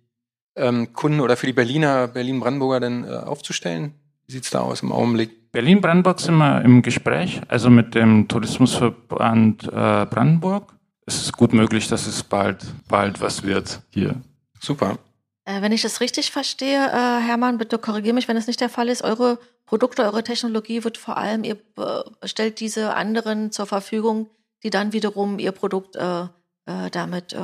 ähm, 0.55 0.93
Kunden 0.93 1.19
oder 1.19 1.35
für 1.35 1.47
die 1.47 1.53
Berliner, 1.53 2.07
Berlin-Brandenburger 2.07 2.79
denn 2.79 3.03
äh, 3.03 3.09
aufzustellen? 3.09 3.93
Wie 4.25 4.31
sieht's 4.31 4.51
da 4.51 4.61
aus 4.61 4.83
im 4.83 4.93
Augenblick? 4.93 5.42
Berlin-Brandenburg 5.53 6.19
sind 6.19 6.37
wir 6.37 6.63
im 6.63 6.81
Gespräch, 6.81 7.39
also 7.47 7.69
mit 7.69 7.93
dem 7.93 8.27
Tourismusverband 8.27 9.65
äh, 9.65 9.67
Brandenburg. 10.07 10.73
Es 11.05 11.21
ist 11.21 11.33
gut 11.33 11.53
möglich, 11.53 11.87
dass 11.87 12.07
es 12.07 12.23
bald, 12.23 12.65
bald 12.87 13.21
was 13.21 13.43
wird 13.43 13.83
hier. 13.91 14.15
Super. 14.59 14.97
Äh, 15.45 15.61
wenn 15.61 15.71
ich 15.71 15.83
das 15.83 16.01
richtig 16.01 16.31
verstehe, 16.31 16.87
äh, 16.87 17.21
Hermann, 17.21 17.59
bitte 17.59 17.77
korrigiere 17.77 18.15
mich, 18.15 18.27
wenn 18.27 18.35
es 18.35 18.47
nicht 18.47 18.61
der 18.61 18.69
Fall 18.69 18.89
ist. 18.89 19.03
Eure 19.03 19.37
Produkte, 19.67 20.01
eure 20.01 20.23
Technologie 20.23 20.83
wird 20.83 20.97
vor 20.97 21.17
allem, 21.17 21.43
ihr 21.43 21.57
äh, 21.77 22.27
stellt 22.27 22.59
diese 22.59 22.95
anderen 22.95 23.51
zur 23.51 23.67
Verfügung, 23.67 24.31
die 24.63 24.71
dann 24.71 24.91
wiederum 24.91 25.37
ihr 25.37 25.51
Produkt 25.51 25.95
äh, 25.95 26.23
äh, 26.65 26.89
damit, 26.91 27.33
äh, 27.33 27.37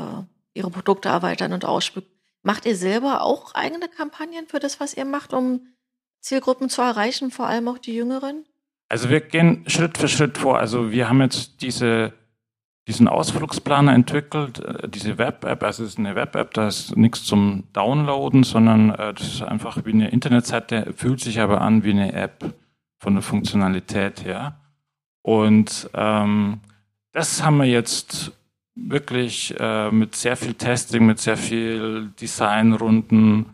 ihre 0.55 0.71
Produkte 0.71 1.09
erweitern 1.09 1.53
und 1.53 1.63
ausspücken. 1.63 2.09
Macht 2.41 2.65
ihr 2.65 2.75
selber 2.75 3.21
auch 3.21 3.53
eigene 3.53 3.87
Kampagnen 3.87 4.47
für 4.47 4.59
das, 4.59 4.79
was 4.79 4.95
ihr 4.95 5.05
macht, 5.05 5.31
um 5.31 5.67
Zielgruppen 6.21 6.69
zu 6.69 6.81
erreichen, 6.81 7.31
vor 7.31 7.47
allem 7.47 7.67
auch 7.67 7.77
die 7.77 7.93
Jüngeren? 7.93 8.45
Also 8.89 9.09
wir 9.09 9.21
gehen 9.21 9.63
Schritt 9.67 9.97
für 9.97 10.07
Schritt 10.07 10.37
vor. 10.37 10.57
Also 10.57 10.91
wir 10.91 11.09
haben 11.09 11.21
jetzt 11.21 11.61
diese, 11.61 12.13
diesen 12.87 13.07
Ausflugsplaner 13.07 13.93
entwickelt, 13.93 14.59
äh, 14.59 14.89
diese 14.89 15.17
Web-App. 15.17 15.63
Also 15.63 15.83
es 15.83 15.91
ist 15.91 15.99
eine 15.99 16.15
Web-App, 16.15 16.53
da 16.55 16.67
ist 16.67 16.97
nichts 16.97 17.23
zum 17.23 17.65
Downloaden, 17.73 18.43
sondern 18.43 18.89
äh, 18.89 19.13
das 19.13 19.27
ist 19.27 19.41
einfach 19.43 19.85
wie 19.85 19.93
eine 19.93 20.09
Internetseite, 20.09 20.93
fühlt 20.95 21.21
sich 21.21 21.39
aber 21.39 21.61
an 21.61 21.83
wie 21.83 21.91
eine 21.91 22.13
App 22.13 22.53
von 22.97 23.13
der 23.13 23.23
Funktionalität 23.23 24.25
her. 24.25 24.59
Und 25.21 25.89
ähm, 25.93 26.59
das 27.11 27.43
haben 27.43 27.57
wir 27.57 27.65
jetzt 27.65 28.31
wirklich 28.75 29.53
äh, 29.59 29.91
mit 29.91 30.15
sehr 30.15 30.37
viel 30.37 30.53
Testing, 30.53 31.05
mit 31.05 31.19
sehr 31.19 31.37
viel 31.37 32.11
Designrunden 32.19 33.45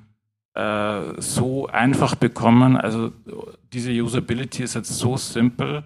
äh, 0.55 1.21
so 1.21 1.67
einfach 1.67 2.15
bekommen. 2.15 2.77
Also 2.77 3.11
diese 3.71 3.91
Usability 3.91 4.63
ist 4.63 4.75
jetzt 4.75 4.97
so 4.97 5.17
simpel, 5.17 5.83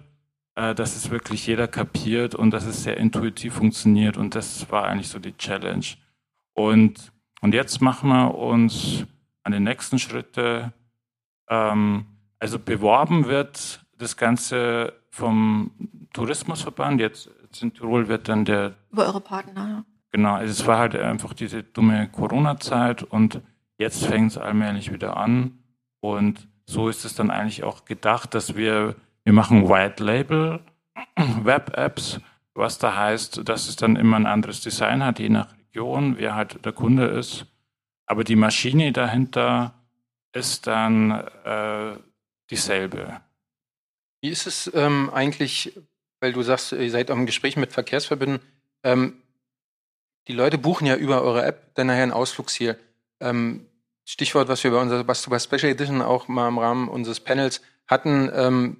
äh, 0.54 0.74
dass 0.74 0.96
es 0.96 1.10
wirklich 1.10 1.46
jeder 1.46 1.68
kapiert 1.68 2.34
und 2.34 2.50
dass 2.52 2.66
es 2.66 2.82
sehr 2.82 2.96
intuitiv 2.96 3.54
funktioniert. 3.54 4.16
Und 4.16 4.34
das 4.34 4.70
war 4.70 4.84
eigentlich 4.84 5.08
so 5.08 5.18
die 5.18 5.36
Challenge. 5.36 5.86
Und, 6.54 7.12
und 7.40 7.54
jetzt 7.54 7.80
machen 7.80 8.10
wir 8.10 8.34
uns 8.34 9.04
an 9.42 9.52
den 9.52 9.64
nächsten 9.64 9.98
Schritte. 9.98 10.72
Ähm, 11.48 12.06
also 12.38 12.58
beworben 12.58 13.26
wird 13.26 13.84
das 13.98 14.16
Ganze 14.16 14.94
vom 15.10 15.72
Tourismusverband. 16.12 17.00
Jetzt 17.00 17.30
jetzt 17.50 17.62
in 17.62 17.74
Tirol 17.74 18.08
wird 18.08 18.28
dann 18.28 18.44
der. 18.44 18.74
Über 18.90 19.06
eure 19.06 19.20
Partner, 19.20 19.68
ja. 19.68 19.84
Genau, 20.12 20.34
also 20.34 20.50
es 20.50 20.66
war 20.66 20.78
halt 20.78 20.96
einfach 20.96 21.34
diese 21.34 21.62
dumme 21.62 22.08
Corona-Zeit 22.08 23.04
und 23.04 23.40
jetzt 23.80 24.04
fängt 24.06 24.32
es 24.32 24.38
allmählich 24.38 24.92
wieder 24.92 25.16
an. 25.16 25.58
Und 26.00 26.46
so 26.66 26.88
ist 26.88 27.04
es 27.04 27.14
dann 27.14 27.30
eigentlich 27.30 27.64
auch 27.64 27.84
gedacht, 27.84 28.34
dass 28.34 28.54
wir, 28.54 28.94
wir 29.24 29.32
machen 29.32 29.68
White 29.68 30.02
Label 30.02 30.60
Web-Apps, 31.16 32.20
was 32.54 32.78
da 32.78 32.96
heißt, 32.96 33.48
dass 33.48 33.68
es 33.68 33.76
dann 33.76 33.96
immer 33.96 34.16
ein 34.16 34.26
anderes 34.26 34.60
Design 34.60 35.04
hat, 35.04 35.18
je 35.18 35.28
nach 35.28 35.48
Region, 35.58 36.18
wer 36.18 36.34
halt 36.34 36.64
der 36.64 36.72
Kunde 36.72 37.06
ist. 37.06 37.46
Aber 38.06 38.24
die 38.24 38.36
Maschine 38.36 38.92
dahinter 38.92 39.74
ist 40.32 40.66
dann 40.66 41.10
äh, 41.44 41.96
dieselbe. 42.50 43.20
Wie 44.20 44.28
ist 44.28 44.46
es 44.46 44.70
ähm, 44.74 45.10
eigentlich 45.12 45.72
weil 46.20 46.32
du 46.32 46.42
sagst, 46.42 46.72
ihr 46.72 46.90
seid 46.90 47.10
im 47.10 47.26
Gespräch 47.26 47.56
mit 47.56 47.72
Verkehrsverbünden. 47.72 48.40
Ähm, 48.84 49.22
die 50.28 50.34
Leute 50.34 50.58
buchen 50.58 50.86
ja 50.86 50.96
über 50.96 51.22
eure 51.22 51.44
App 51.44 51.74
dann 51.74 51.88
nachher 51.88 52.02
ein 52.02 52.12
Ausflugsziel. 52.12 52.78
Ähm, 53.20 53.66
Stichwort, 54.10 54.48
was 54.48 54.64
wir 54.64 54.72
bei 54.72 54.80
unserer 54.80 55.04
Bastuba 55.04 55.38
Special 55.38 55.70
Edition 55.70 56.02
auch 56.02 56.26
mal 56.26 56.48
im 56.48 56.58
Rahmen 56.58 56.88
unseres 56.88 57.20
Panels 57.20 57.62
hatten, 57.86 58.28
ähm, 58.34 58.76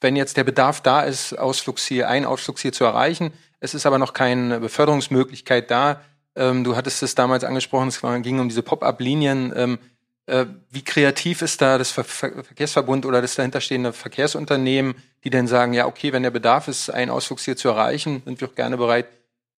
wenn 0.00 0.16
jetzt 0.16 0.38
der 0.38 0.44
Bedarf 0.44 0.80
da 0.80 1.02
ist, 1.02 1.38
Ausflugsziel, 1.38 2.04
ein 2.04 2.24
Ausflugsziel 2.24 2.72
zu 2.72 2.84
erreichen, 2.84 3.32
es 3.60 3.74
ist 3.74 3.84
aber 3.84 3.98
noch 3.98 4.14
keine 4.14 4.60
Beförderungsmöglichkeit 4.60 5.70
da. 5.70 6.00
Ähm, 6.34 6.64
du 6.64 6.74
hattest 6.74 7.02
es 7.02 7.14
damals 7.14 7.44
angesprochen, 7.44 7.88
es 7.88 8.00
ging 8.00 8.40
um 8.40 8.48
diese 8.48 8.62
Pop-up-Linien. 8.62 9.52
Ähm, 9.54 9.78
äh, 10.24 10.46
wie 10.70 10.82
kreativ 10.82 11.42
ist 11.42 11.60
da 11.60 11.76
das 11.76 11.90
Ver 11.90 12.04
Ver 12.04 12.42
Verkehrsverbund 12.42 13.04
oder 13.04 13.20
das 13.20 13.34
dahinterstehende 13.34 13.92
Verkehrsunternehmen, 13.92 14.94
die 15.22 15.30
denn 15.30 15.48
sagen, 15.48 15.74
ja, 15.74 15.86
okay, 15.86 16.14
wenn 16.14 16.22
der 16.22 16.30
Bedarf 16.30 16.68
ist, 16.68 16.88
einen 16.88 17.10
Ausflugsziel 17.10 17.56
zu 17.56 17.68
erreichen, 17.68 18.22
sind 18.24 18.40
wir 18.40 18.48
auch 18.48 18.54
gerne 18.54 18.78
bereit, 18.78 19.06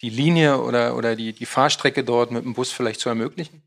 die 0.03 0.11
Linie 0.11 0.61
oder, 0.61 0.97
oder 0.97 1.15
die, 1.15 1.33
die 1.33 1.47
Fahrstrecke 1.47 2.03
dort 2.03 2.33
mit 2.33 2.45
dem 2.45 2.55
Bus 2.55 2.73
vielleicht 2.73 2.99
zu 2.99 3.09
ermöglichen? 3.09 3.63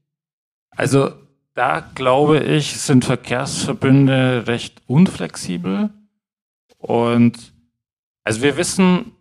Also 0.71 1.13
da 1.57 1.79
glaube 1.79 2.39
ich, 2.43 2.79
sind 2.79 3.03
Verkehrsverbünde 3.03 4.45
recht 4.45 4.79
unflexibel. 4.85 5.89
Und 6.77 7.51
also 8.23 8.43
wir 8.43 8.57
wissen, 8.57 9.13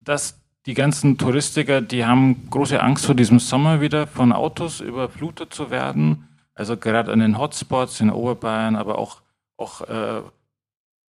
dass 0.00 0.40
die 0.64 0.72
ganzen 0.72 1.18
Touristiker, 1.18 1.82
die 1.82 2.06
haben 2.06 2.48
große 2.48 2.82
Angst 2.82 3.04
vor 3.04 3.14
diesem 3.14 3.38
Sommer 3.38 3.82
wieder 3.82 4.06
von 4.06 4.32
Autos 4.32 4.80
überflutet 4.80 5.52
zu 5.52 5.70
werden. 5.70 6.26
Also 6.54 6.78
gerade 6.78 7.12
an 7.12 7.18
den 7.18 7.36
Hotspots 7.36 8.00
in 8.00 8.08
Oberbayern, 8.08 8.76
aber 8.76 8.96
auch, 8.96 9.20
auch 9.58 9.82
äh, 9.82 10.22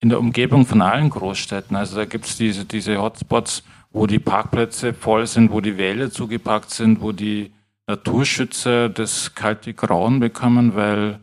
in 0.01 0.09
der 0.09 0.19
Umgebung 0.19 0.65
von 0.65 0.81
allen 0.81 1.09
Großstädten. 1.09 1.77
Also 1.77 1.95
da 1.95 2.03
gibt 2.03 2.25
es 2.25 2.35
diese, 2.35 2.65
diese 2.65 3.01
Hotspots, 3.01 3.63
wo 3.91 4.07
die 4.07 4.19
Parkplätze 4.19 4.93
voll 4.93 5.25
sind, 5.25 5.53
wo 5.53 5.61
die 5.61 5.77
Wälder 5.77 6.11
zugepackt 6.11 6.71
sind, 6.71 6.99
wo 6.99 7.13
die 7.13 7.54
Naturschützer 7.87 8.89
das 8.89 9.35
kalte 9.35 9.73
Grauen 9.73 10.19
bekommen, 10.19 10.75
weil 10.75 11.19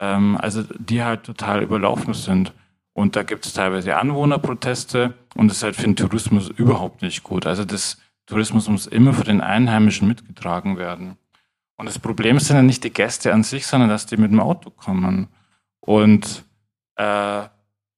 ähm, 0.00 0.36
also 0.40 0.62
die 0.78 1.02
halt 1.02 1.24
total 1.24 1.62
überlaufen 1.62 2.14
sind. 2.14 2.52
Und 2.92 3.14
da 3.14 3.22
gibt 3.22 3.46
es 3.46 3.52
teilweise 3.52 3.96
Anwohnerproteste 3.96 5.14
und 5.36 5.48
das 5.48 5.58
ist 5.58 5.62
halt 5.62 5.76
für 5.76 5.82
den 5.82 5.96
Tourismus 5.96 6.48
überhaupt 6.48 7.02
nicht 7.02 7.22
gut. 7.22 7.46
Also 7.46 7.64
das 7.64 7.98
Tourismus 8.26 8.68
muss 8.68 8.86
immer 8.86 9.12
für 9.14 9.24
den 9.24 9.40
Einheimischen 9.40 10.08
mitgetragen 10.08 10.76
werden. 10.76 11.16
Und 11.76 11.86
das 11.86 11.98
Problem 11.98 12.40
sind 12.40 12.56
ja 12.56 12.62
nicht 12.62 12.82
die 12.82 12.92
Gäste 12.92 13.32
an 13.32 13.44
sich, 13.44 13.66
sondern 13.66 13.88
dass 13.88 14.06
die 14.06 14.16
mit 14.16 14.32
dem 14.32 14.40
Auto 14.40 14.70
kommen. 14.70 15.28
Und, 15.80 16.44
äh, 16.96 17.42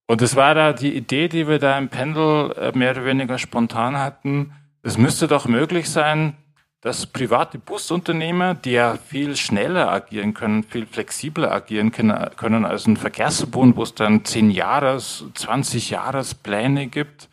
und 0.07 0.21
das 0.21 0.37
war 0.37 0.55
da 0.55 0.73
die 0.75 0.95
Idee, 0.95 1.29
die 1.29 1.49
wir 1.49 1.59
da 1.59 1.79
im 1.79 1.89
Pendel 1.89 2.53
äh, 2.53 2.77
mehr 2.77 2.91
oder 2.91 3.07
weniger 3.07 3.39
spontan 3.39 3.97
hatten. 3.97 4.53
Es 4.83 4.99
müsste 4.99 5.29
doch 5.29 5.49
möglich 5.49 5.89
sein, 5.89 6.37
dass 6.81 7.07
private 7.07 7.59
Busunternehmer, 7.59 8.55
die 8.55 8.73
ja 8.73 8.97
viel 8.97 9.37
schneller 9.37 9.93
agieren 9.93 10.33
können, 10.33 10.63
viel 10.63 10.87
flexibler 10.87 11.53
agieren 11.53 11.93
können, 11.93 12.65
als 12.65 12.87
ein 12.87 12.97
Verkehrsverbund, 12.97 13.77
wo 13.77 13.83
es 13.83 13.95
dann 13.95 14.25
10 14.25 14.51
Jahres, 14.51 15.25
20 15.35 15.91
Jahres 15.91 16.35
Pläne 16.35 16.87
gibt. 16.87 17.29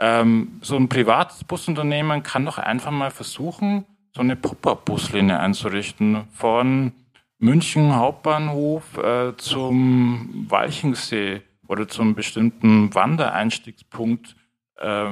Ähm, 0.00 0.58
so 0.60 0.76
ein 0.76 0.88
privates 0.88 1.44
Busunternehmen 1.44 2.22
kann 2.22 2.44
doch 2.44 2.58
einfach 2.58 2.90
mal 2.90 3.10
versuchen, 3.10 3.84
so 4.14 4.22
eine 4.22 4.36
Pop-up-Buslinie 4.36 5.38
einzurichten 5.38 6.24
von 6.32 6.92
München 7.38 7.94
Hauptbahnhof 7.94 8.98
äh, 8.98 9.36
zum 9.36 10.46
Walchensee 10.48 11.42
oder 11.68 11.86
zum 11.86 12.16
bestimmten 12.16 12.92
Wandereinstiegspunkt 12.94 14.34
äh, 14.76 15.06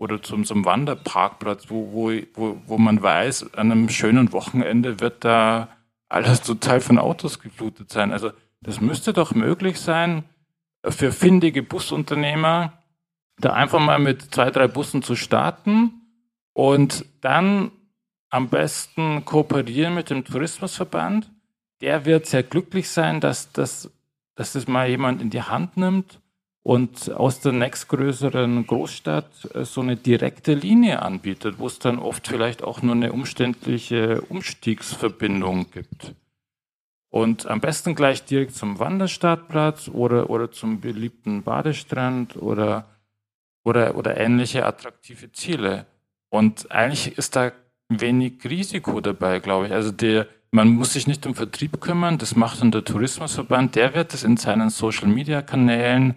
oder 0.00 0.22
zum, 0.22 0.46
zum 0.46 0.64
Wanderparkplatz, 0.64 1.66
wo, 1.68 1.92
wo, 1.92 2.10
wo, 2.34 2.60
wo 2.66 2.78
man 2.78 3.02
weiß, 3.02 3.52
an 3.54 3.70
einem 3.70 3.90
schönen 3.90 4.32
Wochenende 4.32 4.98
wird 4.98 5.26
da 5.26 5.68
alles 6.08 6.40
total 6.40 6.80
von 6.80 6.98
Autos 6.98 7.38
geflutet 7.38 7.90
sein. 7.92 8.10
Also 8.10 8.30
das 8.62 8.80
müsste 8.80 9.12
doch 9.12 9.34
möglich 9.34 9.78
sein, 9.78 10.24
für 10.88 11.12
findige 11.12 11.62
Busunternehmer 11.62 12.72
da 13.36 13.52
einfach 13.52 13.78
mal 13.78 13.98
mit 13.98 14.34
zwei, 14.34 14.50
drei 14.50 14.68
Bussen 14.68 15.02
zu 15.02 15.16
starten 15.16 15.92
und 16.54 17.04
dann 17.20 17.70
am 18.30 18.48
besten 18.48 19.26
kooperieren 19.26 19.94
mit 19.94 20.08
dem 20.08 20.24
Tourismusverband. 20.24 21.30
Der 21.82 22.06
wird 22.06 22.24
sehr 22.24 22.42
glücklich 22.42 22.88
sein, 22.88 23.20
dass 23.20 23.52
das, 23.52 23.90
dass 24.34 24.54
das 24.54 24.66
mal 24.66 24.88
jemand 24.88 25.20
in 25.20 25.28
die 25.28 25.42
Hand 25.42 25.76
nimmt 25.76 26.20
und 26.62 27.10
aus 27.12 27.40
der 27.40 27.52
nächstgrößeren 27.52 28.66
Großstadt 28.66 29.54
äh, 29.54 29.64
so 29.64 29.80
eine 29.80 29.96
direkte 29.96 30.54
Linie 30.54 31.02
anbietet, 31.02 31.58
wo 31.58 31.66
es 31.66 31.78
dann 31.78 31.98
oft 31.98 32.28
vielleicht 32.28 32.62
auch 32.62 32.82
nur 32.82 32.94
eine 32.94 33.12
umständliche 33.12 34.20
Umstiegsverbindung 34.22 35.70
gibt. 35.70 36.14
Und 37.10 37.46
am 37.46 37.60
besten 37.60 37.94
gleich 37.94 38.24
direkt 38.24 38.54
zum 38.54 38.78
Wanderstartplatz 38.78 39.88
oder, 39.88 40.30
oder 40.30 40.52
zum 40.52 40.80
beliebten 40.80 41.42
Badestrand 41.42 42.36
oder, 42.36 42.86
oder, 43.64 43.96
oder 43.96 44.16
ähnliche 44.16 44.64
attraktive 44.64 45.32
Ziele. 45.32 45.86
Und 46.28 46.70
eigentlich 46.70 47.18
ist 47.18 47.34
da 47.34 47.50
wenig 47.88 48.44
Risiko 48.44 49.00
dabei, 49.00 49.40
glaube 49.40 49.66
ich. 49.66 49.72
Also 49.72 49.90
der, 49.90 50.28
man 50.52 50.68
muss 50.68 50.92
sich 50.92 51.08
nicht 51.08 51.26
um 51.26 51.34
Vertrieb 51.34 51.80
kümmern, 51.80 52.18
das 52.18 52.36
macht 52.36 52.60
dann 52.60 52.70
der 52.70 52.84
Tourismusverband, 52.84 53.74
der 53.74 53.94
wird 53.94 54.12
das 54.12 54.22
in 54.22 54.36
seinen 54.36 54.70
Social-Media-Kanälen 54.70 56.14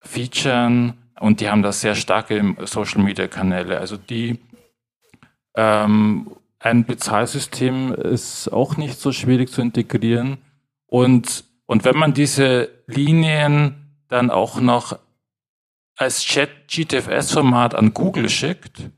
featuren 0.00 0.94
und 1.20 1.40
die 1.40 1.50
haben 1.50 1.62
da 1.62 1.72
sehr 1.72 1.94
starke 1.94 2.56
Social-Media-Kanäle. 2.64 3.78
Also 3.78 3.96
die 3.96 4.38
ähm, 5.54 6.30
ein 6.58 6.84
Bezahlsystem 6.84 7.92
ist 7.94 8.48
auch 8.48 8.76
nicht 8.76 8.98
so 8.98 9.12
schwierig 9.12 9.50
zu 9.50 9.62
integrieren 9.62 10.38
und 10.86 11.44
und 11.66 11.84
wenn 11.84 11.96
man 11.96 12.14
diese 12.14 12.68
Linien 12.88 13.94
dann 14.08 14.30
auch 14.30 14.60
noch 14.60 14.98
als 15.96 16.24
Chat 16.24 16.66
GTFS-Format 16.66 17.76
an 17.76 17.94
Google 17.94 18.28
schickt 18.28 18.90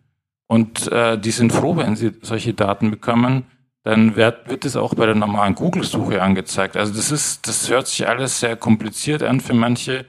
und 0.46 0.90
äh, 0.90 1.18
die 1.18 1.32
sind 1.32 1.52
froh, 1.52 1.76
wenn 1.76 1.96
sie 1.96 2.12
solche 2.22 2.54
Daten 2.54 2.90
bekommen, 2.90 3.44
dann 3.82 4.16
wird, 4.16 4.48
wird 4.48 4.64
es 4.64 4.76
auch 4.76 4.94
bei 4.94 5.04
der 5.04 5.14
normalen 5.14 5.54
Google-Suche 5.54 6.22
angezeigt. 6.22 6.76
Also 6.76 6.94
das 6.94 7.10
ist, 7.10 7.46
das 7.46 7.68
hört 7.68 7.88
sich 7.88 8.08
alles 8.08 8.40
sehr 8.40 8.56
kompliziert 8.56 9.22
an 9.22 9.40
für 9.40 9.54
manche. 9.54 10.06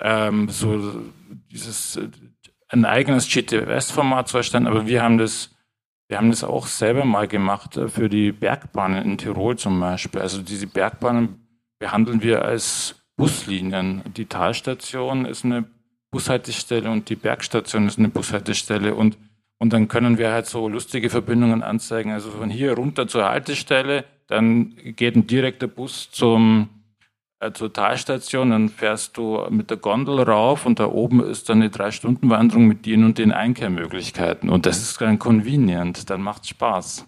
Ähm, 0.00 0.48
so 0.48 1.02
dieses 1.50 1.98
ein 2.68 2.84
eigenes 2.84 3.28
GTFS-Format 3.28 4.28
zu 4.28 4.36
erstellen, 4.36 4.66
aber 4.66 4.86
wir 4.86 5.02
haben 5.02 5.18
das, 5.18 5.50
wir 6.08 6.18
haben 6.18 6.30
das 6.30 6.44
auch 6.44 6.66
selber 6.66 7.04
mal 7.04 7.26
gemacht 7.26 7.76
äh, 7.76 7.88
für 7.88 8.08
die 8.08 8.32
Bergbahnen 8.32 9.04
in 9.04 9.18
Tirol 9.18 9.56
zum 9.56 9.80
Beispiel. 9.80 10.20
Also 10.20 10.42
diese 10.42 10.66
Bergbahnen 10.66 11.46
behandeln 11.78 12.22
wir 12.22 12.44
als 12.44 12.96
Buslinien. 13.16 14.02
Die 14.16 14.26
Talstation 14.26 15.24
ist 15.24 15.44
eine 15.44 15.64
Bushaltestelle 16.10 16.90
und 16.90 17.08
die 17.08 17.16
Bergstation 17.16 17.86
ist 17.86 17.98
eine 17.98 18.08
Bushaltestelle 18.08 18.94
und 18.94 19.16
und 19.58 19.72
dann 19.72 19.88
können 19.88 20.18
wir 20.18 20.30
halt 20.32 20.46
so 20.46 20.68
lustige 20.68 21.10
Verbindungen 21.10 21.62
anzeigen. 21.62 22.12
Also 22.12 22.30
von 22.30 22.48
hier 22.48 22.74
runter 22.74 23.08
zur 23.08 23.24
Haltestelle, 23.24 24.04
dann 24.28 24.76
geht 24.76 25.16
ein 25.16 25.26
direkter 25.26 25.66
Bus 25.66 26.10
zum, 26.10 26.68
äh, 26.68 26.77
zur 27.52 27.72
Talstation, 27.72 28.50
dann 28.50 28.68
fährst 28.68 29.16
du 29.16 29.46
mit 29.48 29.70
der 29.70 29.76
Gondel 29.76 30.20
rauf 30.22 30.66
und 30.66 30.80
da 30.80 30.86
oben 30.86 31.24
ist 31.24 31.48
dann 31.48 31.58
eine 31.58 31.70
Drei-Stunden-Wanderung 31.70 32.66
mit 32.66 32.84
den 32.84 33.04
und 33.04 33.18
den 33.18 33.32
Einkehrmöglichkeiten. 33.32 34.50
Und 34.50 34.66
das 34.66 34.78
ist 34.78 35.00
dann 35.00 35.18
convenient, 35.18 36.10
dann 36.10 36.20
macht 36.20 36.48
Spaß. 36.48 37.06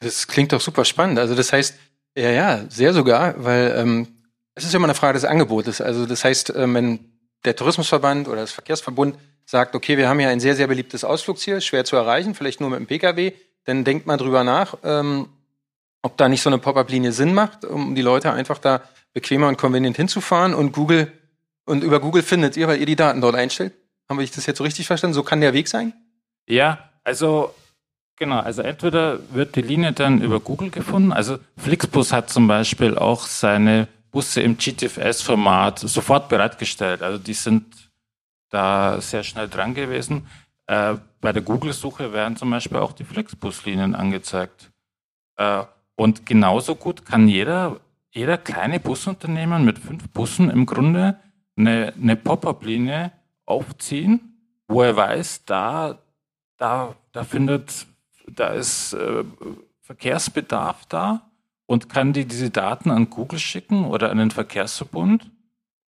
Das 0.00 0.26
klingt 0.26 0.52
doch 0.52 0.60
super 0.60 0.84
spannend. 0.84 1.18
Also 1.18 1.34
das 1.34 1.52
heißt, 1.52 1.74
ja, 2.16 2.30
ja, 2.30 2.64
sehr 2.68 2.92
sogar, 2.92 3.42
weil 3.42 3.74
ähm, 3.76 4.08
es 4.54 4.64
ist 4.64 4.72
ja 4.72 4.76
immer 4.76 4.86
eine 4.86 4.94
Frage 4.94 5.14
des 5.14 5.24
Angebotes. 5.24 5.80
Also 5.80 6.04
das 6.04 6.22
heißt, 6.22 6.52
ähm, 6.54 6.74
wenn 6.74 7.00
der 7.46 7.56
Tourismusverband 7.56 8.28
oder 8.28 8.42
das 8.42 8.52
Verkehrsverbund 8.52 9.16
sagt, 9.46 9.74
okay, 9.74 9.96
wir 9.96 10.08
haben 10.08 10.18
hier 10.18 10.28
ein 10.28 10.40
sehr, 10.40 10.54
sehr 10.54 10.66
beliebtes 10.66 11.02
Ausflugsziel, 11.02 11.60
schwer 11.60 11.84
zu 11.84 11.96
erreichen, 11.96 12.34
vielleicht 12.34 12.60
nur 12.60 12.70
mit 12.70 12.78
dem 12.78 12.86
Pkw, 12.86 13.32
dann 13.64 13.84
denkt 13.84 14.06
man 14.06 14.18
drüber 14.18 14.44
nach, 14.44 14.76
ähm, 14.84 15.28
ob 16.02 16.16
da 16.18 16.28
nicht 16.28 16.42
so 16.42 16.50
eine 16.50 16.58
Pop-up-Linie 16.58 17.12
Sinn 17.12 17.32
macht, 17.32 17.64
um 17.64 17.94
die 17.94 18.02
Leute 18.02 18.32
einfach 18.32 18.58
da 18.58 18.82
bequemer 19.14 19.48
und 19.48 19.56
convenient 19.56 19.96
hinzufahren 19.96 20.54
und 20.54 20.72
Google 20.72 21.10
und 21.64 21.82
über 21.82 22.00
Google 22.00 22.22
findet 22.22 22.56
ihr, 22.56 22.68
weil 22.68 22.78
ihr 22.78 22.86
die 22.86 22.96
Daten 22.96 23.20
dort 23.20 23.34
einstellt. 23.34 23.72
Haben 24.08 24.18
wir 24.18 24.26
das 24.26 24.44
jetzt 24.44 24.58
so 24.58 24.64
richtig 24.64 24.86
verstanden? 24.86 25.14
So 25.14 25.22
kann 25.22 25.40
der 25.40 25.54
Weg 25.54 25.68
sein? 25.68 25.94
Ja, 26.46 26.90
also 27.04 27.54
genau, 28.16 28.40
also 28.40 28.60
entweder 28.60 29.18
wird 29.32 29.56
die 29.56 29.62
Linie 29.62 29.92
dann 29.92 30.20
über 30.20 30.40
Google 30.40 30.70
gefunden, 30.70 31.12
also 31.12 31.38
Flixbus 31.56 32.12
hat 32.12 32.28
zum 32.28 32.46
Beispiel 32.46 32.98
auch 32.98 33.26
seine 33.26 33.88
Busse 34.10 34.42
im 34.42 34.58
GTFS-Format 34.58 35.80
sofort 35.80 36.28
bereitgestellt. 36.28 37.02
Also 37.02 37.18
die 37.18 37.34
sind 37.34 37.64
da 38.50 39.00
sehr 39.00 39.24
schnell 39.24 39.48
dran 39.48 39.74
gewesen. 39.74 40.28
Äh, 40.66 40.94
bei 41.20 41.32
der 41.32 41.42
Google-Suche 41.42 42.12
werden 42.12 42.36
zum 42.36 42.50
Beispiel 42.50 42.78
auch 42.78 42.92
die 42.92 43.04
Flixbus-Linien 43.04 43.94
angezeigt. 43.94 44.70
Äh, 45.36 45.64
und 45.96 46.26
genauso 46.26 46.76
gut 46.76 47.04
kann 47.04 47.26
jeder, 47.26 47.80
jeder 48.14 48.38
kleine 48.38 48.78
Busunternehmen 48.80 49.64
mit 49.64 49.78
fünf 49.78 50.08
Bussen 50.10 50.48
im 50.48 50.66
Grunde 50.66 51.18
eine, 51.56 51.92
eine 52.00 52.16
Pop-up-Linie 52.16 53.12
aufziehen, 53.44 54.38
wo 54.68 54.82
er 54.82 54.96
weiß, 54.96 55.44
da, 55.44 55.98
da, 56.56 56.94
da 57.12 57.24
findet, 57.24 57.86
da 58.28 58.48
ist 58.48 58.94
äh, 58.94 59.24
Verkehrsbedarf 59.82 60.86
da 60.86 61.30
und 61.66 61.88
kann 61.88 62.12
die 62.12 62.24
diese 62.24 62.50
Daten 62.50 62.90
an 62.90 63.10
Google 63.10 63.38
schicken 63.38 63.84
oder 63.84 64.10
an 64.10 64.18
den 64.18 64.30
Verkehrsverbund 64.30 65.30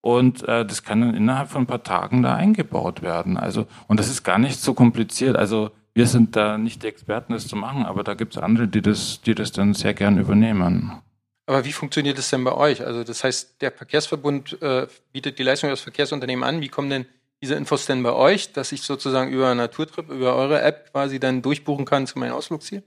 und 0.00 0.42
äh, 0.48 0.66
das 0.66 0.82
kann 0.82 1.00
dann 1.00 1.14
innerhalb 1.14 1.48
von 1.48 1.62
ein 1.62 1.66
paar 1.66 1.82
Tagen 1.82 2.22
da 2.22 2.34
eingebaut 2.34 3.02
werden. 3.02 3.36
Also, 3.36 3.66
und 3.86 3.98
das 3.98 4.08
ist 4.08 4.24
gar 4.24 4.38
nicht 4.38 4.60
so 4.60 4.74
kompliziert. 4.74 5.36
Also 5.36 5.70
wir 5.94 6.06
sind 6.06 6.36
da 6.36 6.58
nicht 6.58 6.82
die 6.82 6.88
Experten, 6.88 7.32
das 7.32 7.46
zu 7.48 7.56
machen, 7.56 7.84
aber 7.84 8.04
da 8.04 8.14
gibt 8.14 8.36
es 8.36 8.42
andere, 8.42 8.68
die 8.68 8.82
das, 8.82 9.20
die 9.22 9.34
das 9.34 9.52
dann 9.52 9.74
sehr 9.74 9.94
gern 9.94 10.18
übernehmen. 10.18 11.02
Aber 11.46 11.64
wie 11.64 11.72
funktioniert 11.72 12.18
das 12.18 12.30
denn 12.30 12.42
bei 12.42 12.52
euch? 12.52 12.84
Also 12.84 13.04
das 13.04 13.22
heißt, 13.22 13.62
der 13.62 13.70
Verkehrsverbund 13.70 14.60
äh, 14.60 14.88
bietet 15.12 15.38
die 15.38 15.44
Leistung 15.44 15.70
des 15.70 15.80
Verkehrsunternehmen 15.80 16.44
an. 16.44 16.60
Wie 16.60 16.68
kommen 16.68 16.90
denn 16.90 17.06
diese 17.40 17.54
Infos 17.54 17.86
denn 17.86 18.02
bei 18.02 18.12
euch, 18.12 18.52
dass 18.52 18.72
ich 18.72 18.82
sozusagen 18.82 19.30
über 19.30 19.54
Naturtrip, 19.54 20.10
über 20.10 20.34
eure 20.34 20.60
App 20.62 20.90
quasi 20.92 21.20
dann 21.20 21.42
durchbuchen 21.42 21.84
kann 21.84 22.06
zu 22.06 22.18
meinem 22.18 22.32
Ausflugsziel? 22.32 22.82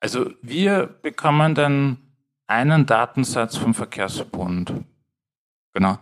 Also 0.00 0.30
wir 0.42 0.86
bekommen 0.86 1.56
dann 1.56 1.98
einen 2.46 2.86
Datensatz 2.86 3.56
vom 3.56 3.74
Verkehrsverbund. 3.74 4.72
Genau. 5.74 5.98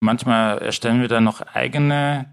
Manchmal 0.00 0.58
erstellen 0.58 1.00
wir 1.00 1.08
dann 1.08 1.24
noch 1.24 1.40
eigene, 1.40 2.32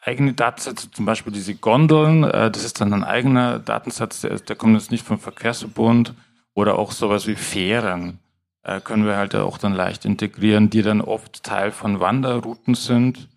eigene 0.00 0.32
Datensätze, 0.32 0.90
zum 0.90 1.04
Beispiel 1.04 1.32
diese 1.32 1.54
Gondeln. 1.54 2.24
Äh, 2.24 2.50
das 2.50 2.64
ist 2.64 2.80
dann 2.80 2.92
ein 2.92 3.04
eigener 3.04 3.60
Datensatz, 3.60 4.22
der, 4.22 4.38
der 4.40 4.56
kommt 4.56 4.74
jetzt 4.74 4.90
nicht 4.90 5.06
vom 5.06 5.18
Verkehrsverbund. 5.18 6.14
Oder 6.54 6.78
auch 6.78 6.92
sowas 6.92 7.26
wie 7.26 7.36
Fähren 7.36 8.18
äh, 8.62 8.80
können 8.80 9.06
wir 9.06 9.16
halt 9.16 9.34
auch 9.34 9.58
dann 9.58 9.74
leicht 9.74 10.04
integrieren, 10.04 10.70
die 10.70 10.82
dann 10.82 11.00
oft 11.00 11.42
Teil 11.42 11.72
von 11.72 12.00
Wanderrouten 12.00 12.74
sind. 12.74 13.28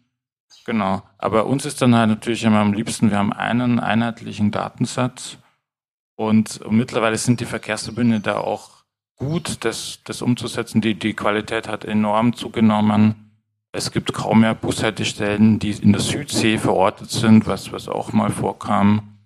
Genau. 0.66 1.04
Aber 1.18 1.46
uns 1.46 1.66
ist 1.66 1.82
dann 1.82 1.96
halt 1.96 2.10
natürlich 2.10 2.44
immer 2.44 2.60
am 2.60 2.74
liebsten, 2.74 3.10
wir 3.10 3.18
haben 3.18 3.34
einen 3.34 3.80
einheitlichen 3.80 4.52
Datensatz. 4.52 5.38
Und 6.16 6.60
mittlerweile 6.70 7.18
sind 7.18 7.40
die 7.40 7.46
Verkehrsverbünde 7.46 8.20
da 8.20 8.38
auch 8.38 8.84
gut, 9.16 9.66
das, 9.66 10.00
das 10.04 10.22
umzusetzen. 10.22 10.82
Die, 10.82 10.96
die 10.96 11.14
Qualität 11.14 11.68
hat 11.68 11.86
enorm 11.86 12.36
zugenommen. 12.36 13.32
Es 13.72 13.92
gibt 13.92 14.14
kaum 14.14 14.42
mehr 14.42 14.54
Bushaltestellen, 14.54 15.60
die 15.60 15.72
in 15.72 15.94
der 15.94 16.02
Südsee 16.02 16.58
verortet 16.60 17.10
sind, 17.10 17.48
was, 17.48 17.72
was 17.72 17.90
auch 17.90 18.14
mal 18.14 18.30
vorkam. 18.30 19.18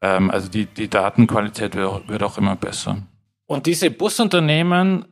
Ähm, 0.00 0.30
also 0.30 0.48
die, 0.48 0.66
die 0.66 0.88
Datenqualität 0.88 1.74
wird, 1.74 2.08
wird 2.08 2.22
auch 2.22 2.36
immer 2.36 2.56
besser. 2.56 2.98
Und 3.52 3.66
diese 3.66 3.90
Busunternehmen, 3.90 5.04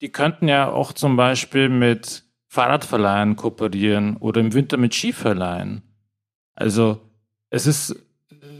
die 0.00 0.08
könnten 0.08 0.48
ja 0.48 0.68
auch 0.68 0.92
zum 0.92 1.14
Beispiel 1.14 1.68
mit 1.68 2.24
Fahrradverleihen 2.48 3.36
kooperieren 3.36 4.16
oder 4.16 4.40
im 4.40 4.52
Winter 4.52 4.76
mit 4.78 4.96
Skiverleihen. 4.96 5.82
Also 6.56 7.00
es 7.50 7.68
ist 7.68 7.94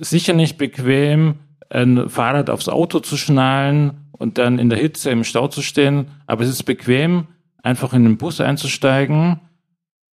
sicher 0.00 0.34
nicht 0.34 0.56
bequem, 0.56 1.40
ein 1.68 2.08
Fahrrad 2.08 2.48
aufs 2.48 2.68
Auto 2.68 3.00
zu 3.00 3.16
schnallen 3.16 4.06
und 4.12 4.38
dann 4.38 4.60
in 4.60 4.68
der 4.68 4.78
Hitze 4.78 5.10
im 5.10 5.24
Stau 5.24 5.48
zu 5.48 5.62
stehen, 5.62 6.06
aber 6.28 6.44
es 6.44 6.50
ist 6.50 6.62
bequem, 6.62 7.26
einfach 7.60 7.94
in 7.94 8.04
den 8.04 8.18
Bus 8.18 8.40
einzusteigen, 8.40 9.40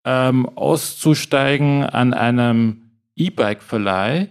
ähm, 0.03 0.49
auszusteigen 0.57 1.83
an 1.83 2.15
einem 2.15 2.89
E-Bike-Verleih 3.15 4.29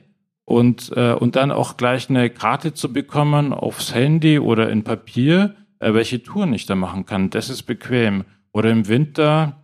und, 0.48 0.92
äh, 0.96 1.12
und 1.12 1.36
dann 1.36 1.52
auch 1.52 1.76
gleich 1.76 2.08
eine 2.08 2.30
Karte 2.30 2.72
zu 2.72 2.90
bekommen 2.90 3.52
aufs 3.52 3.94
Handy 3.94 4.38
oder 4.38 4.70
in 4.70 4.82
Papier, 4.82 5.54
äh, 5.78 5.92
welche 5.92 6.22
Touren 6.22 6.54
ich 6.54 6.64
da 6.64 6.74
machen 6.74 7.04
kann. 7.04 7.28
Das 7.28 7.50
ist 7.50 7.64
bequem. 7.64 8.24
Oder 8.50 8.70
im 8.70 8.88
Winter, 8.88 9.62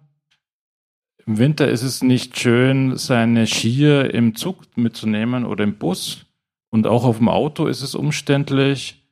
im 1.25 1.39
Winter 1.39 1.69
ist 1.69 1.85
es 1.85 2.03
nicht 2.03 2.39
schön, 2.39 2.99
seine 2.99 3.47
Skier 3.47 4.13
im 4.13 4.35
Zug 4.35 4.77
mitzunehmen 4.77 5.47
oder 5.47 5.65
im 5.65 5.79
Bus. 5.79 6.27
Und 6.69 6.87
auch 6.87 7.05
auf 7.05 7.17
dem 7.17 7.31
Auto 7.31 7.67
ist 7.67 7.81
es 7.81 7.95
umständlich. 7.95 9.09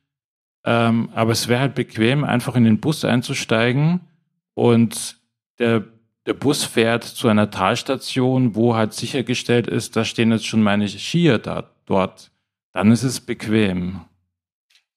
Ähm, 0.65 1.09
aber 1.15 1.31
es 1.31 1.47
wäre 1.47 1.61
halt 1.61 1.73
bequem, 1.73 2.23
einfach 2.23 2.55
in 2.55 2.65
den 2.65 2.81
Bus 2.81 3.03
einzusteigen 3.03 4.01
und 4.53 5.17
der, 5.57 5.85
der 6.25 6.33
Bus 6.33 6.63
fährt 6.63 7.03
zu 7.03 7.27
einer 7.27 7.51
Talstation, 7.51 8.55
wo 8.55 8.75
halt 8.75 8.93
sichergestellt 8.93 9.67
ist, 9.67 9.95
da 9.95 10.05
stehen 10.05 10.31
jetzt 10.31 10.45
schon 10.45 10.63
meine 10.63 10.87
Skier 10.87 11.37
da, 11.37 11.69
dort. 11.85 12.31
Dann 12.71 12.91
ist 12.91 13.03
es 13.03 13.19
bequem. 13.19 14.01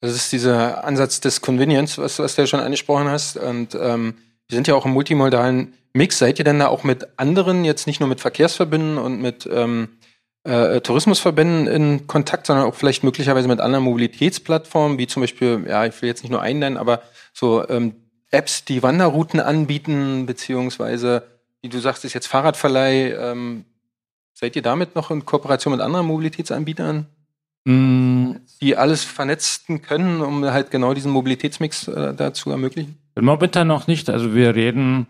Das 0.01 0.15
ist 0.15 0.33
dieser 0.33 0.85
Ansatz 0.85 1.21
des 1.21 1.41
Convenience, 1.41 1.99
was, 1.99 2.19
was 2.19 2.37
du 2.37 2.43
ja 2.43 2.47
schon 2.47 2.61
angesprochen 2.61 3.09
hast. 3.09 3.37
Und 3.37 3.75
ähm, 3.75 4.15
wir 4.49 4.55
sind 4.55 4.69
ja 4.69 4.75
auch 4.75 4.87
im 4.87 4.93
multimodalen 4.93 5.75
Mix. 5.95 6.19
Seid 6.19 6.39
ihr 6.39 6.45
denn 6.45 6.61
da 6.61 6.69
auch 6.69 6.85
mit 6.85 7.19
anderen, 7.19 7.65
jetzt 7.65 7.87
nicht 7.87 8.01
nur 8.01 8.09
mit 8.09 8.21
Verkehrsverbünden 8.21 8.99
und 8.99 9.21
mit 9.21 9.49
ähm, 9.53 9.89
äh, 10.45 10.81
Tourismusverbänden 10.81 11.67
in 11.67 12.07
Kontakt, 12.07 12.47
sondern 12.47 12.67
auch 12.67 12.75
vielleicht 12.75 13.03
möglicherweise 13.03 13.49
mit 13.49 13.61
anderen 13.61 13.85
Mobilitätsplattformen, 13.85 14.99
wie 14.99 15.07
zum 15.07 15.23
Beispiel, 15.23 15.65
ja, 15.69 15.85
ich 15.87 16.01
will 16.01 16.09
jetzt 16.09 16.23
nicht 16.23 16.31
nur 16.31 16.43
einen 16.43 16.61
nennen, 16.61 16.77
aber 16.77 17.03
so 17.33 17.69
ähm, 17.69 17.97
Apps, 18.31 18.65
die 18.65 18.83
Wanderrouten 18.83 19.41
anbieten, 19.41 20.27
beziehungsweise, 20.27 21.23
wie 21.63 21.69
du 21.69 21.79
sagst, 21.79 22.05
ist 22.05 22.15
jetzt 22.15 22.27
Fahrradverleih. 22.27 23.15
Ähm, 23.15 23.65
seid 24.33 24.57
ihr 24.57 24.63
damit 24.63 24.95
noch 24.95 25.11
in 25.11 25.25
Kooperation 25.25 25.73
mit 25.73 25.81
anderen 25.81 26.07
Mobilitätsanbietern 26.07 27.07
mm. 27.67 28.33
die 28.61 28.77
alles 28.77 29.05
vernetzen 29.05 29.83
können, 29.83 30.21
um 30.23 30.45
halt 30.45 30.71
genau 30.71 30.95
diesen 30.95 31.13
Mobilitätsmix 31.13 31.89
äh, 31.89 32.15
da 32.15 32.33
zu 32.33 32.51
ermöglichen? 32.51 32.99
Momentan 33.19 33.67
noch 33.67 33.87
nicht. 33.87 34.11
Also 34.11 34.35
wir 34.35 34.55
reden 34.55 35.07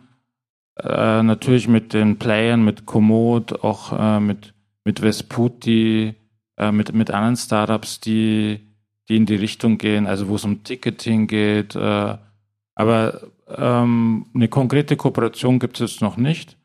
äh, 0.77 1.23
natürlich 1.23 1.69
mit 1.69 1.93
den 1.93 2.19
Playern, 2.19 2.65
mit 2.65 2.87
Komoot, 2.87 3.65
auch 3.65 3.93
äh, 3.99 4.21
mit, 4.21 4.55
mit 4.85 5.01
Vesputi, 5.01 6.15
äh, 6.57 6.73
mit, 6.73 6.95
mit 6.95 7.11
anderen 7.11 7.37
Startups, 7.37 8.01
die, 8.01 8.61
die 9.09 9.17
in 9.17 9.27
die 9.27 9.37
Richtung 9.37 9.79
gehen, 9.79 10.07
also 10.07 10.29
wo 10.29 10.37
es 10.37 10.45
um 10.45 10.63
Ticketing 10.65 11.27
geht. 11.27 11.75
Äh, 11.75 12.19
aber 12.77 13.23
ähm, 13.49 14.27
eine 14.35 14.49
konkrete 14.49 14.97
Kooperation 14.97 15.59
gibt 15.59 15.81
es 15.81 16.01
noch 16.01 16.17
nicht. 16.17 16.57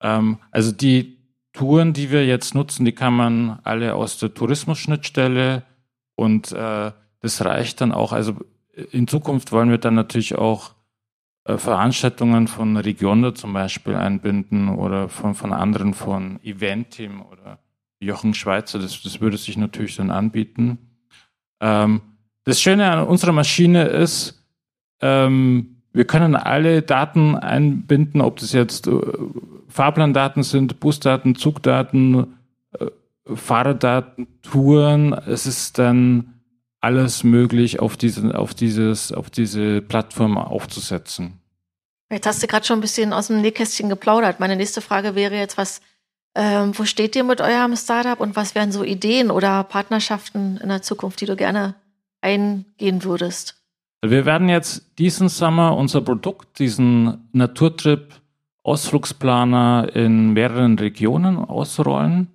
Ähm, 0.00 0.38
also 0.50 0.72
die 0.72 1.18
Touren, 1.52 1.92
die 1.92 2.10
wir 2.10 2.24
jetzt 2.24 2.54
nutzen, 2.54 2.86
die 2.86 2.92
kann 2.92 3.14
man 3.14 3.58
alle 3.64 3.94
aus 3.94 4.16
der 4.18 4.32
Tourismusschnittstelle 4.32 5.64
und 6.14 6.52
äh, 6.52 6.92
das 7.20 7.44
reicht 7.44 7.80
dann 7.80 7.92
auch. 7.92 8.12
Also 8.12 8.36
in 8.92 9.06
Zukunft 9.08 9.52
wollen 9.52 9.68
wir 9.68 9.78
dann 9.78 9.94
natürlich 9.94 10.36
auch 10.36 10.74
äh, 11.44 11.58
Veranstaltungen 11.58 12.46
von 12.46 12.76
Regionda 12.76 13.34
zum 13.34 13.52
Beispiel 13.52 13.96
einbinden 13.96 14.68
oder 14.68 15.08
von, 15.08 15.34
von 15.34 15.52
anderen 15.52 15.92
von 15.92 16.38
Eventim 16.44 17.20
oder 17.20 17.58
Jochen 17.98 18.32
Schweizer. 18.32 18.78
Das, 18.78 19.02
das 19.02 19.20
würde 19.20 19.36
sich 19.36 19.56
natürlich 19.56 19.96
dann 19.96 20.12
anbieten. 20.12 20.78
Ähm, 21.60 22.00
das 22.44 22.60
Schöne 22.60 22.90
an 22.90 23.06
unserer 23.06 23.32
Maschine 23.32 23.84
ist, 23.84 24.41
ähm, 25.02 25.76
wir 25.92 26.06
können 26.06 26.36
alle 26.36 26.82
Daten 26.82 27.36
einbinden, 27.36 28.20
ob 28.20 28.38
das 28.38 28.52
jetzt 28.52 28.86
äh, 28.86 28.92
Fahrplandaten 29.68 30.42
sind, 30.42 30.80
Busdaten, 30.80 31.34
Zugdaten, 31.34 32.38
äh, 32.78 32.86
Fahrerdaten, 33.34 34.26
Touren. 34.42 35.12
Es 35.12 35.46
ist 35.46 35.78
dann 35.78 36.34
alles 36.80 37.24
möglich 37.24 37.80
auf, 37.80 37.96
diesen, 37.96 38.32
auf, 38.32 38.54
dieses, 38.54 39.12
auf 39.12 39.30
diese 39.30 39.82
Plattform 39.82 40.38
aufzusetzen. 40.38 41.38
Jetzt 42.10 42.26
hast 42.26 42.42
du 42.42 42.46
gerade 42.46 42.66
schon 42.66 42.78
ein 42.78 42.82
bisschen 42.82 43.12
aus 43.12 43.28
dem 43.28 43.40
Nähkästchen 43.40 43.88
geplaudert. 43.88 44.40
Meine 44.40 44.56
nächste 44.56 44.80
Frage 44.80 45.14
wäre 45.14 45.36
jetzt, 45.36 45.56
was, 45.56 45.80
ähm, 46.34 46.76
wo 46.76 46.84
steht 46.84 47.16
ihr 47.16 47.24
mit 47.24 47.40
eurem 47.40 47.76
Startup 47.76 48.20
und 48.20 48.36
was 48.36 48.54
wären 48.54 48.72
so 48.72 48.82
Ideen 48.82 49.30
oder 49.30 49.64
Partnerschaften 49.64 50.58
in 50.58 50.68
der 50.68 50.82
Zukunft, 50.82 51.20
die 51.20 51.26
du 51.26 51.36
gerne 51.36 51.74
eingehen 52.20 53.04
würdest? 53.04 53.61
Wir 54.04 54.26
werden 54.26 54.48
jetzt 54.48 54.98
diesen 54.98 55.28
Sommer 55.28 55.76
unser 55.76 56.00
Produkt, 56.00 56.58
diesen 56.58 57.28
Naturtrip 57.32 58.20
Ausflugsplaner 58.64 59.94
in 59.94 60.32
mehreren 60.32 60.78
Regionen 60.78 61.36
ausrollen. 61.36 62.28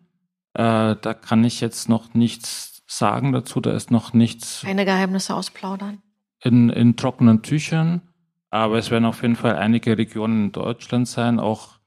Äh, 0.54 0.96
da 1.02 1.14
kann 1.14 1.44
ich 1.44 1.62
jetzt 1.62 1.90
noch 1.90 2.14
nichts 2.14 2.84
sagen 2.88 3.34
dazu, 3.34 3.60
da 3.60 3.72
ist 3.72 3.92
noch 3.92 4.14
nichts. 4.14 4.62
Keine 4.66 4.86
Geheimnisse 4.86 5.36
ausplaudern. 5.36 6.02
In, 6.42 6.70
in 6.70 6.96
trockenen 6.96 7.42
Tüchern. 7.44 8.02
Aber 8.50 8.78
es 8.78 8.92
werden 8.92 9.06
auf 9.06 9.22
jeden 9.22 9.36
Fall 9.36 9.58
einige 9.58 9.98
Regionen 9.98 10.46
in 10.46 10.52
Deutschland 10.54 11.08
sein. 11.08 11.40
Auch, 11.40 11.80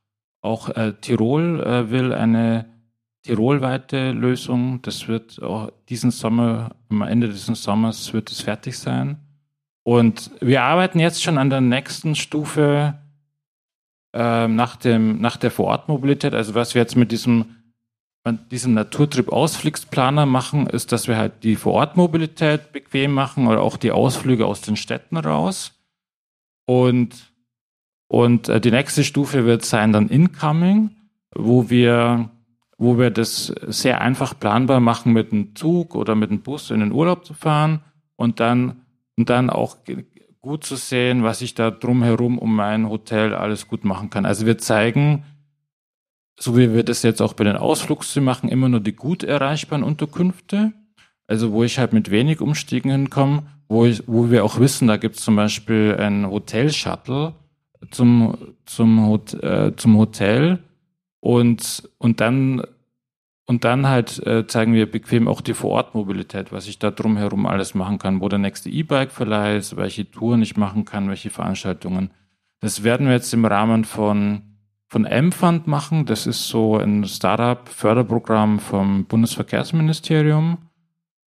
auch 0.43 0.69
äh, 0.71 0.93
Tirol 1.01 1.61
äh, 1.63 1.91
will 1.91 2.13
eine 2.13 2.67
tirolweite 3.23 4.13
Lösung. 4.13 4.83
Das 4.83 5.09
wird 5.09 5.43
auch 5.43 5.71
diesen 5.89 6.11
Sommer, 6.11 6.77
am 6.91 7.03
Ende 7.03 7.29
dieses 7.29 7.63
Sommers 7.63 8.13
wird 8.13 8.31
es 8.31 8.43
fertig 8.43 8.79
sein. 8.79 9.19
Und 9.83 10.31
wir 10.41 10.63
arbeiten 10.63 10.99
jetzt 10.99 11.23
schon 11.23 11.39
an 11.39 11.51
der 11.51 11.61
nächsten 11.61 12.15
Stufe 12.15 12.99
äh, 14.13 14.49
nach, 14.49 14.77
dem, 14.77 15.21
nach 15.21 15.37
der 15.37 15.51
Vorortmobilität. 15.51 16.35
Also 16.35 16.55
was 16.55 16.75
wir 16.75 16.83
jetzt 16.83 16.97
mit 16.97 17.13
diesem, 17.13 17.57
diesem 18.51 18.75
Naturtrip-Ausflugsplaner 18.75 20.27
machen, 20.27 20.67
ist, 20.67 20.93
dass 20.93 21.09
wir 21.09 21.17
halt 21.17 21.43
die 21.43 21.57
Vorortmobilität 21.57 22.73
bequem 22.73 23.13
machen 23.13 23.47
oder 23.47 23.63
auch 23.63 23.77
die 23.77 23.93
Ausflüge 23.93 24.47
aus 24.47 24.61
den 24.61 24.77
Städten 24.77 25.17
raus. 25.17 25.73
Und, 26.67 27.33
und 28.07 28.49
äh, 28.49 28.61
die 28.61 28.71
nächste 28.71 29.05
Stufe 29.05 29.47
wird 29.47 29.65
sein 29.65 29.93
dann 29.93 30.09
Incoming, 30.09 30.91
wo 31.35 31.71
wir 31.71 32.31
wo 32.81 32.97
wir 32.97 33.11
das 33.11 33.53
sehr 33.67 34.01
einfach 34.01 34.41
planbar 34.41 34.81
machen, 34.81 35.13
mit 35.13 35.33
einem 35.33 35.55
Zug 35.55 35.95
oder 35.95 36.15
mit 36.15 36.31
einem 36.31 36.41
Bus 36.41 36.71
in 36.71 36.81
den 36.81 36.93
Urlaub 36.93 37.27
zu 37.27 37.35
fahren 37.35 37.81
und 38.17 38.41
dann 38.41 38.87
und 39.17 39.31
dann 39.31 39.51
auch 39.51 39.77
gut 40.41 40.65
zu 40.65 40.77
sehen, 40.77 41.23
was 41.23 41.43
ich 41.43 41.55
da 41.55 41.71
drumherum 41.71 42.39
um 42.39 42.55
mein 42.55 42.89
Hotel 42.89 43.35
alles 43.35 43.69
gut 43.69 43.85
machen 43.85 44.11
kann. 44.11 44.25
Also 44.25 44.47
wir 44.47 44.59
zeigen, 44.59 45.25
so 46.39 46.57
wie 46.57 46.73
wir 46.73 46.83
das 46.83 47.03
jetzt 47.03 47.21
auch 47.21 47.35
bei 47.35 47.45
den 47.45 47.57
Ausflugszielen 47.57 48.25
machen, 48.25 48.49
immer 48.49 48.69
nur 48.69 48.81
die 48.81 48.95
gut 48.95 49.23
erreichbaren 49.23 49.85
Unterkünfte. 49.85 50.73
Also 51.27 51.53
wo 51.53 51.63
ich 51.63 51.79
halt 51.79 51.93
mit 51.93 52.11
wenig 52.11 52.41
Umstiegen 52.41 52.91
hinkomme, 52.91 53.45
wo, 53.69 53.85
ich, 53.85 54.03
wo 54.09 54.31
wir 54.31 54.45
auch 54.45 54.59
wissen, 54.59 54.89
da 54.89 54.97
gibt 54.97 55.17
es 55.17 55.23
zum 55.23 55.37
Beispiel 55.37 55.97
ein 55.97 56.29
Hotel-Shuttle 56.29 57.35
zum, 57.91 58.37
zum, 58.65 59.21
äh, 59.41 59.73
zum 59.77 59.97
Hotel 59.97 60.59
und, 61.21 61.89
und 61.99 62.21
dann 62.21 62.63
und 63.51 63.65
dann 63.65 63.89
halt 63.89 64.25
äh, 64.29 64.47
zeigen 64.47 64.75
wir 64.75 64.89
bequem 64.89 65.27
auch 65.27 65.41
die 65.41 65.55
Vorortmobilität, 65.55 66.53
was 66.53 66.69
ich 66.69 66.79
da 66.79 66.93
drumherum 66.93 67.47
alles 67.47 67.75
machen 67.75 67.99
kann, 67.99 68.21
wo 68.21 68.29
der 68.29 68.39
nächste 68.39 68.71
E-Bike-Verleih 68.71 69.57
ist, 69.57 69.77
welche 69.77 70.09
Touren 70.09 70.41
ich 70.41 70.57
machen 70.57 70.85
kann, 70.85 71.09
welche 71.09 71.31
Veranstaltungen. 71.31 72.13
Das 72.61 72.85
werden 72.85 73.09
wir 73.09 73.15
jetzt 73.15 73.35
im 73.35 73.45
Rahmen 73.45 73.85
von, 73.85 74.43
von 74.87 75.05
M-Fund 75.05 75.67
machen. 75.67 76.07
Das 76.07 76.29
ist 76.29 76.47
so 76.47 76.77
ein 76.77 77.05
Startup-Förderprogramm 77.05 78.61
vom 78.61 79.07
Bundesverkehrsministerium. 79.07 80.59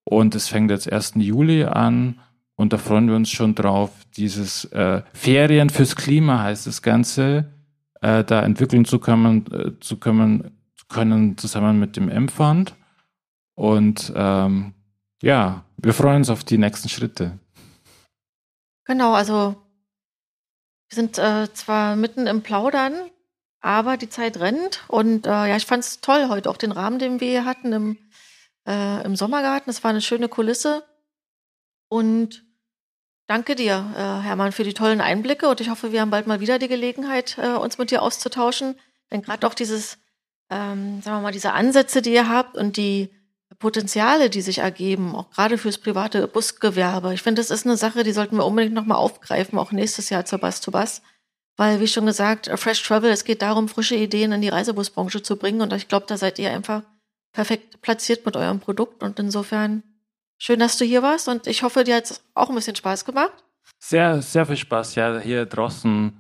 Und 0.05 0.37
es 0.37 0.47
fängt 0.47 0.71
jetzt 0.71 0.93
1. 0.93 1.15
Juli 1.17 1.65
an. 1.65 2.21
Und 2.55 2.73
da 2.73 2.79
freuen 2.79 3.09
wir 3.09 3.17
uns 3.17 3.33
schon 3.33 3.57
drauf. 3.57 3.91
Dieses 4.17 4.67
äh, 4.67 5.03
Ferien 5.13 5.71
fürs 5.71 5.97
Klima 5.97 6.41
heißt 6.45 6.69
das 6.69 6.83
Ganze, 6.83 7.53
äh, 8.01 8.23
da 8.23 8.43
entwickeln 8.43 8.85
zu 8.85 9.01
können, 9.01 9.45
äh, 9.51 9.81
zu 9.81 9.97
können 9.97 10.62
können 10.93 11.37
zusammen 11.39 11.81
mit 11.81 11.97
dem 11.97 12.09
M-Fund. 12.09 12.75
Und 13.55 14.13
ähm, 14.15 14.75
ja, 15.23 15.65
wir 15.77 15.95
freuen 15.95 16.19
uns 16.19 16.31
auf 16.31 16.45
die 16.45 16.59
nächsten 16.59 16.89
Schritte. 16.89 17.39
Genau, 18.85 19.15
also 19.15 19.57
wir 20.89 20.97
sind 20.97 21.19
äh, 21.19 21.53
zwar 21.53 21.97
mitten 21.97 22.27
im 22.27 22.43
Plaudern, 22.43 22.95
aber 23.61 23.97
die 23.97 24.09
Zeit 24.09 24.39
rennt. 24.39 24.85
Und 24.89 25.27
äh, 25.27 25.31
ja, 25.31 25.57
ich 25.57 25.67
fand 25.67 25.85
es 25.85 26.01
toll 26.01 26.29
heute, 26.29 26.51
auch 26.51 26.57
den 26.57 26.73
Rahmen, 26.73 26.99
den 26.99 27.21
wir 27.21 27.29
hier 27.29 27.45
hatten 27.45 27.73
im, 27.73 27.99
äh, 28.67 29.05
im 29.05 29.17
Sommergarten. 29.17 29.71
Es 29.71 29.83
war 29.85 29.91
eine 29.91 30.03
schöne 30.03 30.29
Kulisse. 30.29 30.85
Und 31.89 32.45
danke 33.27 33.55
dir, 33.55 33.93
äh, 33.95 34.25
Hermann, 34.25 34.53
für 34.53 34.65
die 34.65 34.75
tollen 34.75 35.01
Einblicke. 35.01 35.49
Und 35.49 35.61
ich 35.61 35.71
hoffe, 35.71 35.93
wir 35.93 36.01
haben 36.01 36.11
bald 36.11 36.27
mal 36.27 36.41
wieder 36.41 36.59
die 36.59 36.69
Gelegenheit, 36.69 37.39
äh, 37.39 37.51
uns 37.53 37.79
mit 37.79 37.91
dir 37.91 38.03
auszutauschen. 38.03 38.79
Denn 39.11 39.23
gerade 39.23 39.47
auch 39.47 39.55
dieses 39.55 39.99
ähm, 40.53 41.01
sagen 41.01 41.17
wir 41.17 41.23
mal, 41.23 41.33
diese 41.33 41.53
Ansätze, 41.53 42.03
die 42.03 42.13
ihr 42.13 42.29
habt 42.29 42.57
und 42.57 42.77
die 42.77 43.11
Potenziale, 43.59 44.29
die 44.29 44.43
sich 44.43 44.59
ergeben, 44.59 45.15
auch 45.15 45.31
gerade 45.31 45.57
fürs 45.57 45.79
private 45.79 46.27
Busgewerbe. 46.29 47.15
Ich 47.15 47.23
finde, 47.23 47.41
das 47.41 47.51
ist 47.51 47.65
eine 47.65 47.77
Sache, 47.77 48.03
die 48.03 48.13
sollten 48.13 48.37
wir 48.37 48.45
unbedingt 48.45 48.75
nochmal 48.75 48.99
aufgreifen, 48.99 49.59
auch 49.59 49.73
nächstes 49.73 50.11
Jahr 50.11 50.25
zur 50.25 50.41
Bus 50.41 50.61
to 50.61 50.71
Bus. 50.71 51.01
Weil, 51.57 51.81
wie 51.81 51.87
schon 51.87 52.07
gesagt, 52.07 52.51
Fresh 52.57 52.83
Travel, 52.83 53.11
es 53.11 53.25
geht 53.25 53.41
darum, 53.43 53.69
frische 53.69 53.95
Ideen 53.95 54.33
in 54.33 54.41
die 54.41 54.49
Reisebusbranche 54.49 55.23
zu 55.23 55.37
bringen. 55.37 55.61
Und 55.61 55.73
ich 55.73 55.87
glaube, 55.87 56.07
da 56.09 56.17
seid 56.17 56.39
ihr 56.39 56.51
einfach 56.51 56.83
perfekt 57.33 57.81
platziert 57.83 58.27
mit 58.27 58.37
eurem 58.37 58.59
Produkt. 58.59 59.03
Und 59.03 59.19
insofern 59.19 59.83
schön, 60.39 60.61
dass 60.61 60.79
du 60.79 60.85
hier 60.85 61.03
warst. 61.03 61.29
Und 61.29 61.47
ich 61.47 61.63
hoffe, 61.63 61.85
dir 61.85 61.97
hat 61.97 62.05
es 62.05 62.23
auch 62.35 62.49
ein 62.49 62.55
bisschen 62.55 62.77
Spaß 62.77 63.05
gemacht. 63.05 63.45
Sehr, 63.79 64.23
sehr 64.23 64.47
viel 64.47 64.57
Spaß, 64.57 64.95
ja, 64.97 65.19
hier 65.19 65.47
draußen 65.47 66.13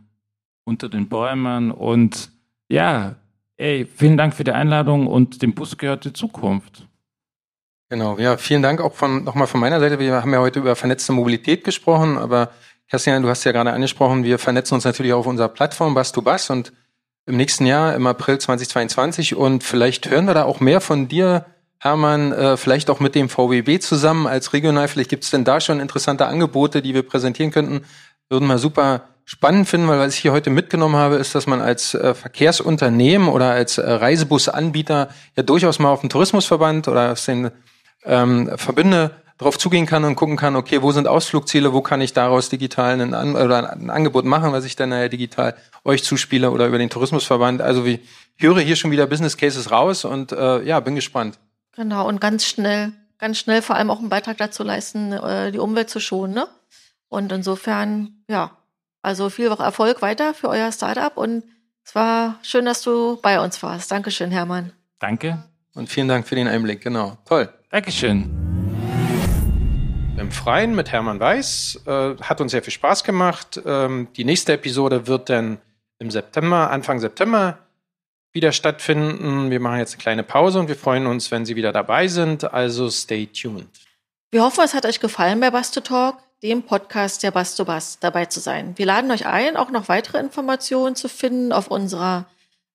unter 0.64 0.88
den 0.88 1.08
Bäumen. 1.08 1.70
Und 1.70 2.30
ja, 2.68 3.16
Ey, 3.62 3.86
vielen 3.86 4.16
Dank 4.16 4.34
für 4.34 4.42
die 4.42 4.50
Einladung 4.50 5.06
und 5.06 5.40
dem 5.40 5.54
Bus 5.54 5.78
gehört 5.78 6.04
die 6.04 6.12
Zukunft. 6.12 6.88
Genau, 7.90 8.18
ja, 8.18 8.36
vielen 8.36 8.60
Dank 8.60 8.80
auch 8.80 8.92
von, 8.92 9.22
nochmal 9.22 9.46
von 9.46 9.60
meiner 9.60 9.78
Seite. 9.78 10.00
Wir 10.00 10.14
haben 10.14 10.32
ja 10.32 10.40
heute 10.40 10.58
über 10.58 10.74
vernetzte 10.74 11.12
Mobilität 11.12 11.62
gesprochen, 11.62 12.18
aber 12.18 12.50
Kerstin, 12.90 13.22
du 13.22 13.28
hast 13.28 13.44
ja 13.44 13.52
gerade 13.52 13.72
angesprochen, 13.72 14.24
wir 14.24 14.40
vernetzen 14.40 14.74
uns 14.74 14.84
natürlich 14.84 15.12
auf 15.12 15.28
unserer 15.28 15.46
Plattform 15.46 15.94
Bus 15.94 16.10
to 16.10 16.22
Bus 16.22 16.50
und 16.50 16.72
im 17.24 17.36
nächsten 17.36 17.64
Jahr, 17.64 17.94
im 17.94 18.04
April 18.04 18.38
2022 18.38 19.36
und 19.36 19.62
vielleicht 19.62 20.10
hören 20.10 20.24
wir 20.24 20.34
da 20.34 20.42
auch 20.42 20.58
mehr 20.58 20.80
von 20.80 21.06
dir, 21.06 21.46
Hermann, 21.78 22.32
äh, 22.32 22.56
vielleicht 22.56 22.90
auch 22.90 22.98
mit 22.98 23.14
dem 23.14 23.28
VWB 23.28 23.78
zusammen 23.78 24.26
als 24.26 24.52
regional. 24.52 24.88
Vielleicht 24.88 25.10
gibt 25.10 25.22
es 25.22 25.30
denn 25.30 25.44
da 25.44 25.60
schon 25.60 25.78
interessante 25.78 26.26
Angebote, 26.26 26.82
die 26.82 26.94
wir 26.94 27.04
präsentieren 27.04 27.52
könnten. 27.52 27.82
Würden 28.28 28.48
wir 28.48 28.58
super 28.58 29.02
spannend 29.24 29.68
finden, 29.68 29.88
weil 29.88 29.98
was 29.98 30.14
ich 30.14 30.20
hier 30.20 30.32
heute 30.32 30.50
mitgenommen 30.50 30.96
habe, 30.96 31.16
ist, 31.16 31.34
dass 31.34 31.46
man 31.46 31.60
als 31.60 31.94
äh, 31.94 32.14
Verkehrsunternehmen 32.14 33.28
oder 33.28 33.50
als 33.50 33.78
äh, 33.78 33.90
Reisebusanbieter 33.90 35.08
ja 35.36 35.42
durchaus 35.42 35.78
mal 35.78 35.90
auf 35.90 36.00
den 36.00 36.10
Tourismusverband 36.10 36.88
oder 36.88 37.12
aus 37.12 37.24
den 37.24 37.50
ähm, 38.04 38.50
Verbünde 38.56 39.12
darauf 39.38 39.58
zugehen 39.58 39.86
kann 39.86 40.04
und 40.04 40.16
gucken 40.16 40.36
kann, 40.36 40.56
okay, 40.56 40.82
wo 40.82 40.92
sind 40.92 41.08
Ausflugziele, 41.08 41.72
wo 41.72 41.80
kann 41.80 42.00
ich 42.00 42.12
daraus 42.12 42.48
digital 42.48 43.00
ein, 43.00 43.14
An 43.14 43.34
oder 43.34 43.72
ein 43.72 43.90
Angebot 43.90 44.24
machen, 44.24 44.52
was 44.52 44.64
ich 44.64 44.76
dann 44.76 44.90
nachher 44.90 45.08
digital 45.08 45.54
euch 45.84 46.04
zuspiele 46.04 46.50
oder 46.50 46.66
über 46.66 46.78
den 46.78 46.90
Tourismusverband. 46.90 47.62
Also 47.62 47.84
ich 47.84 48.00
höre 48.36 48.60
hier 48.60 48.76
schon 48.76 48.90
wieder 48.90 49.06
Business 49.06 49.36
Cases 49.36 49.70
raus 49.70 50.04
und 50.04 50.32
äh, 50.32 50.62
ja, 50.62 50.78
bin 50.80 50.94
gespannt. 50.94 51.38
Genau, 51.74 52.06
und 52.06 52.20
ganz 52.20 52.44
schnell 52.44 52.92
ganz 53.22 53.38
schnell 53.38 53.62
vor 53.62 53.76
allem 53.76 53.88
auch 53.88 54.00
einen 54.00 54.08
Beitrag 54.08 54.36
dazu 54.36 54.64
leisten, 54.64 55.12
äh, 55.12 55.52
die 55.52 55.60
Umwelt 55.60 55.88
zu 55.88 56.00
schonen. 56.00 56.34
Ne? 56.34 56.48
Und 57.08 57.30
insofern, 57.30 58.24
ja, 58.28 58.50
also 59.02 59.28
viel 59.30 59.48
Erfolg 59.48 60.00
weiter 60.00 60.32
für 60.34 60.48
euer 60.48 60.72
Startup 60.72 61.16
und 61.16 61.44
es 61.84 61.94
war 61.94 62.38
schön, 62.42 62.64
dass 62.64 62.82
du 62.82 63.18
bei 63.20 63.40
uns 63.40 63.62
warst. 63.62 63.90
Dankeschön, 63.90 64.30
Hermann. 64.30 64.72
Danke. 65.00 65.42
Und 65.74 65.88
vielen 65.88 66.08
Dank 66.08 66.28
für 66.28 66.36
den 66.36 66.46
Einblick, 66.46 66.80
genau. 66.80 67.18
Toll. 67.26 67.52
Dankeschön. 67.70 68.30
Im 70.16 70.30
Freien 70.30 70.74
mit 70.74 70.92
Hermann 70.92 71.18
Weiß. 71.18 71.80
Äh, 71.86 72.14
hat 72.20 72.40
uns 72.40 72.52
sehr 72.52 72.62
viel 72.62 72.72
Spaß 72.72 73.02
gemacht. 73.02 73.60
Ähm, 73.64 74.08
die 74.16 74.24
nächste 74.24 74.52
Episode 74.52 75.06
wird 75.06 75.28
dann 75.30 75.58
im 75.98 76.10
September, 76.10 76.70
Anfang 76.70 77.00
September 77.00 77.58
wieder 78.32 78.52
stattfinden. 78.52 79.50
Wir 79.50 79.60
machen 79.60 79.78
jetzt 79.78 79.94
eine 79.94 80.02
kleine 80.02 80.22
Pause 80.22 80.60
und 80.60 80.68
wir 80.68 80.76
freuen 80.76 81.06
uns, 81.06 81.30
wenn 81.30 81.44
Sie 81.44 81.56
wieder 81.56 81.72
dabei 81.72 82.08
sind. 82.08 82.52
Also 82.52 82.88
stay 82.90 83.26
tuned. 83.26 83.68
Wir 84.30 84.42
hoffen, 84.42 84.64
es 84.64 84.74
hat 84.74 84.86
euch 84.86 85.00
gefallen 85.00 85.40
bei 85.40 85.50
Basto 85.50 85.80
Talk, 85.80 86.18
dem 86.42 86.64
Podcast 86.64 87.22
der 87.22 87.30
Basto 87.30 87.64
Bass, 87.64 87.98
dabei 88.00 88.26
zu 88.26 88.40
sein. 88.40 88.76
Wir 88.76 88.84
laden 88.86 89.10
euch 89.10 89.24
ein, 89.26 89.56
auch 89.56 89.70
noch 89.70 89.88
weitere 89.88 90.18
Informationen 90.18 90.94
zu 90.96 91.08
finden 91.08 91.52
auf 91.52 91.68
unserer 91.68 92.26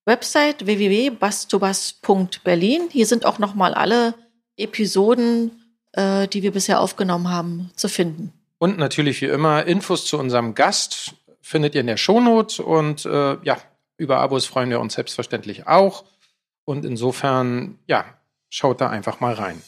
Website 0.06 0.65
www.bastobas.berlin. 0.65 2.88
Hier 2.89 3.06
sind 3.06 3.25
auch 3.25 3.38
nochmal 3.39 3.73
alle 3.73 4.13
Episoden, 4.56 5.51
äh, 5.91 6.30
die 6.30 6.43
wir 6.43 6.53
bisher 6.53 6.80
aufgenommen 6.80 7.30
haben, 7.30 7.71
zu 7.75 7.89
finden. 7.89 8.32
Und 8.58 8.77
natürlich 8.77 9.21
wie 9.21 9.25
immer 9.25 9.65
Infos 9.65 10.06
zu 10.06 10.17
unserem 10.17 10.56
Gast 10.56 11.15
findet 11.41 11.75
ihr 11.75 11.82
in 11.82 11.88
der 11.88 11.97
Shownote 11.97 12.63
und 12.63 13.06
äh, 13.06 13.36
ja, 13.43 13.58
über 13.97 14.19
Abos 14.19 14.45
freuen 14.45 14.69
wir 14.69 14.80
uns 14.80 14.93
selbstverständlich 14.93 15.67
auch. 15.67 16.06
Und 16.63 16.86
insofern, 16.86 17.80
ja, 17.88 18.06
schaut 18.49 18.80
da 18.82 18.89
einfach 18.89 19.19
mal 19.19 19.34
rein. 19.34 19.62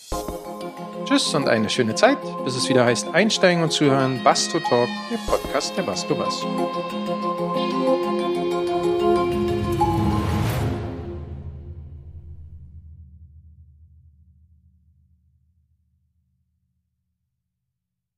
Tschüss 1.09 1.33
und 1.33 1.49
eine 1.49 1.71
schöne 1.71 1.95
Zeit, 1.95 2.19
bis 2.45 2.55
es 2.55 2.69
wieder 2.69 2.85
heißt 2.85 3.15
Einsteigen 3.15 3.63
und 3.63 3.71
Zuhören, 3.71 4.21
Basto 4.23 4.59
Talk, 4.59 4.87
der 5.09 5.17
Podcast 5.25 5.75
der 5.75 5.81
Basto 5.81 6.13
Bass. 6.13 6.45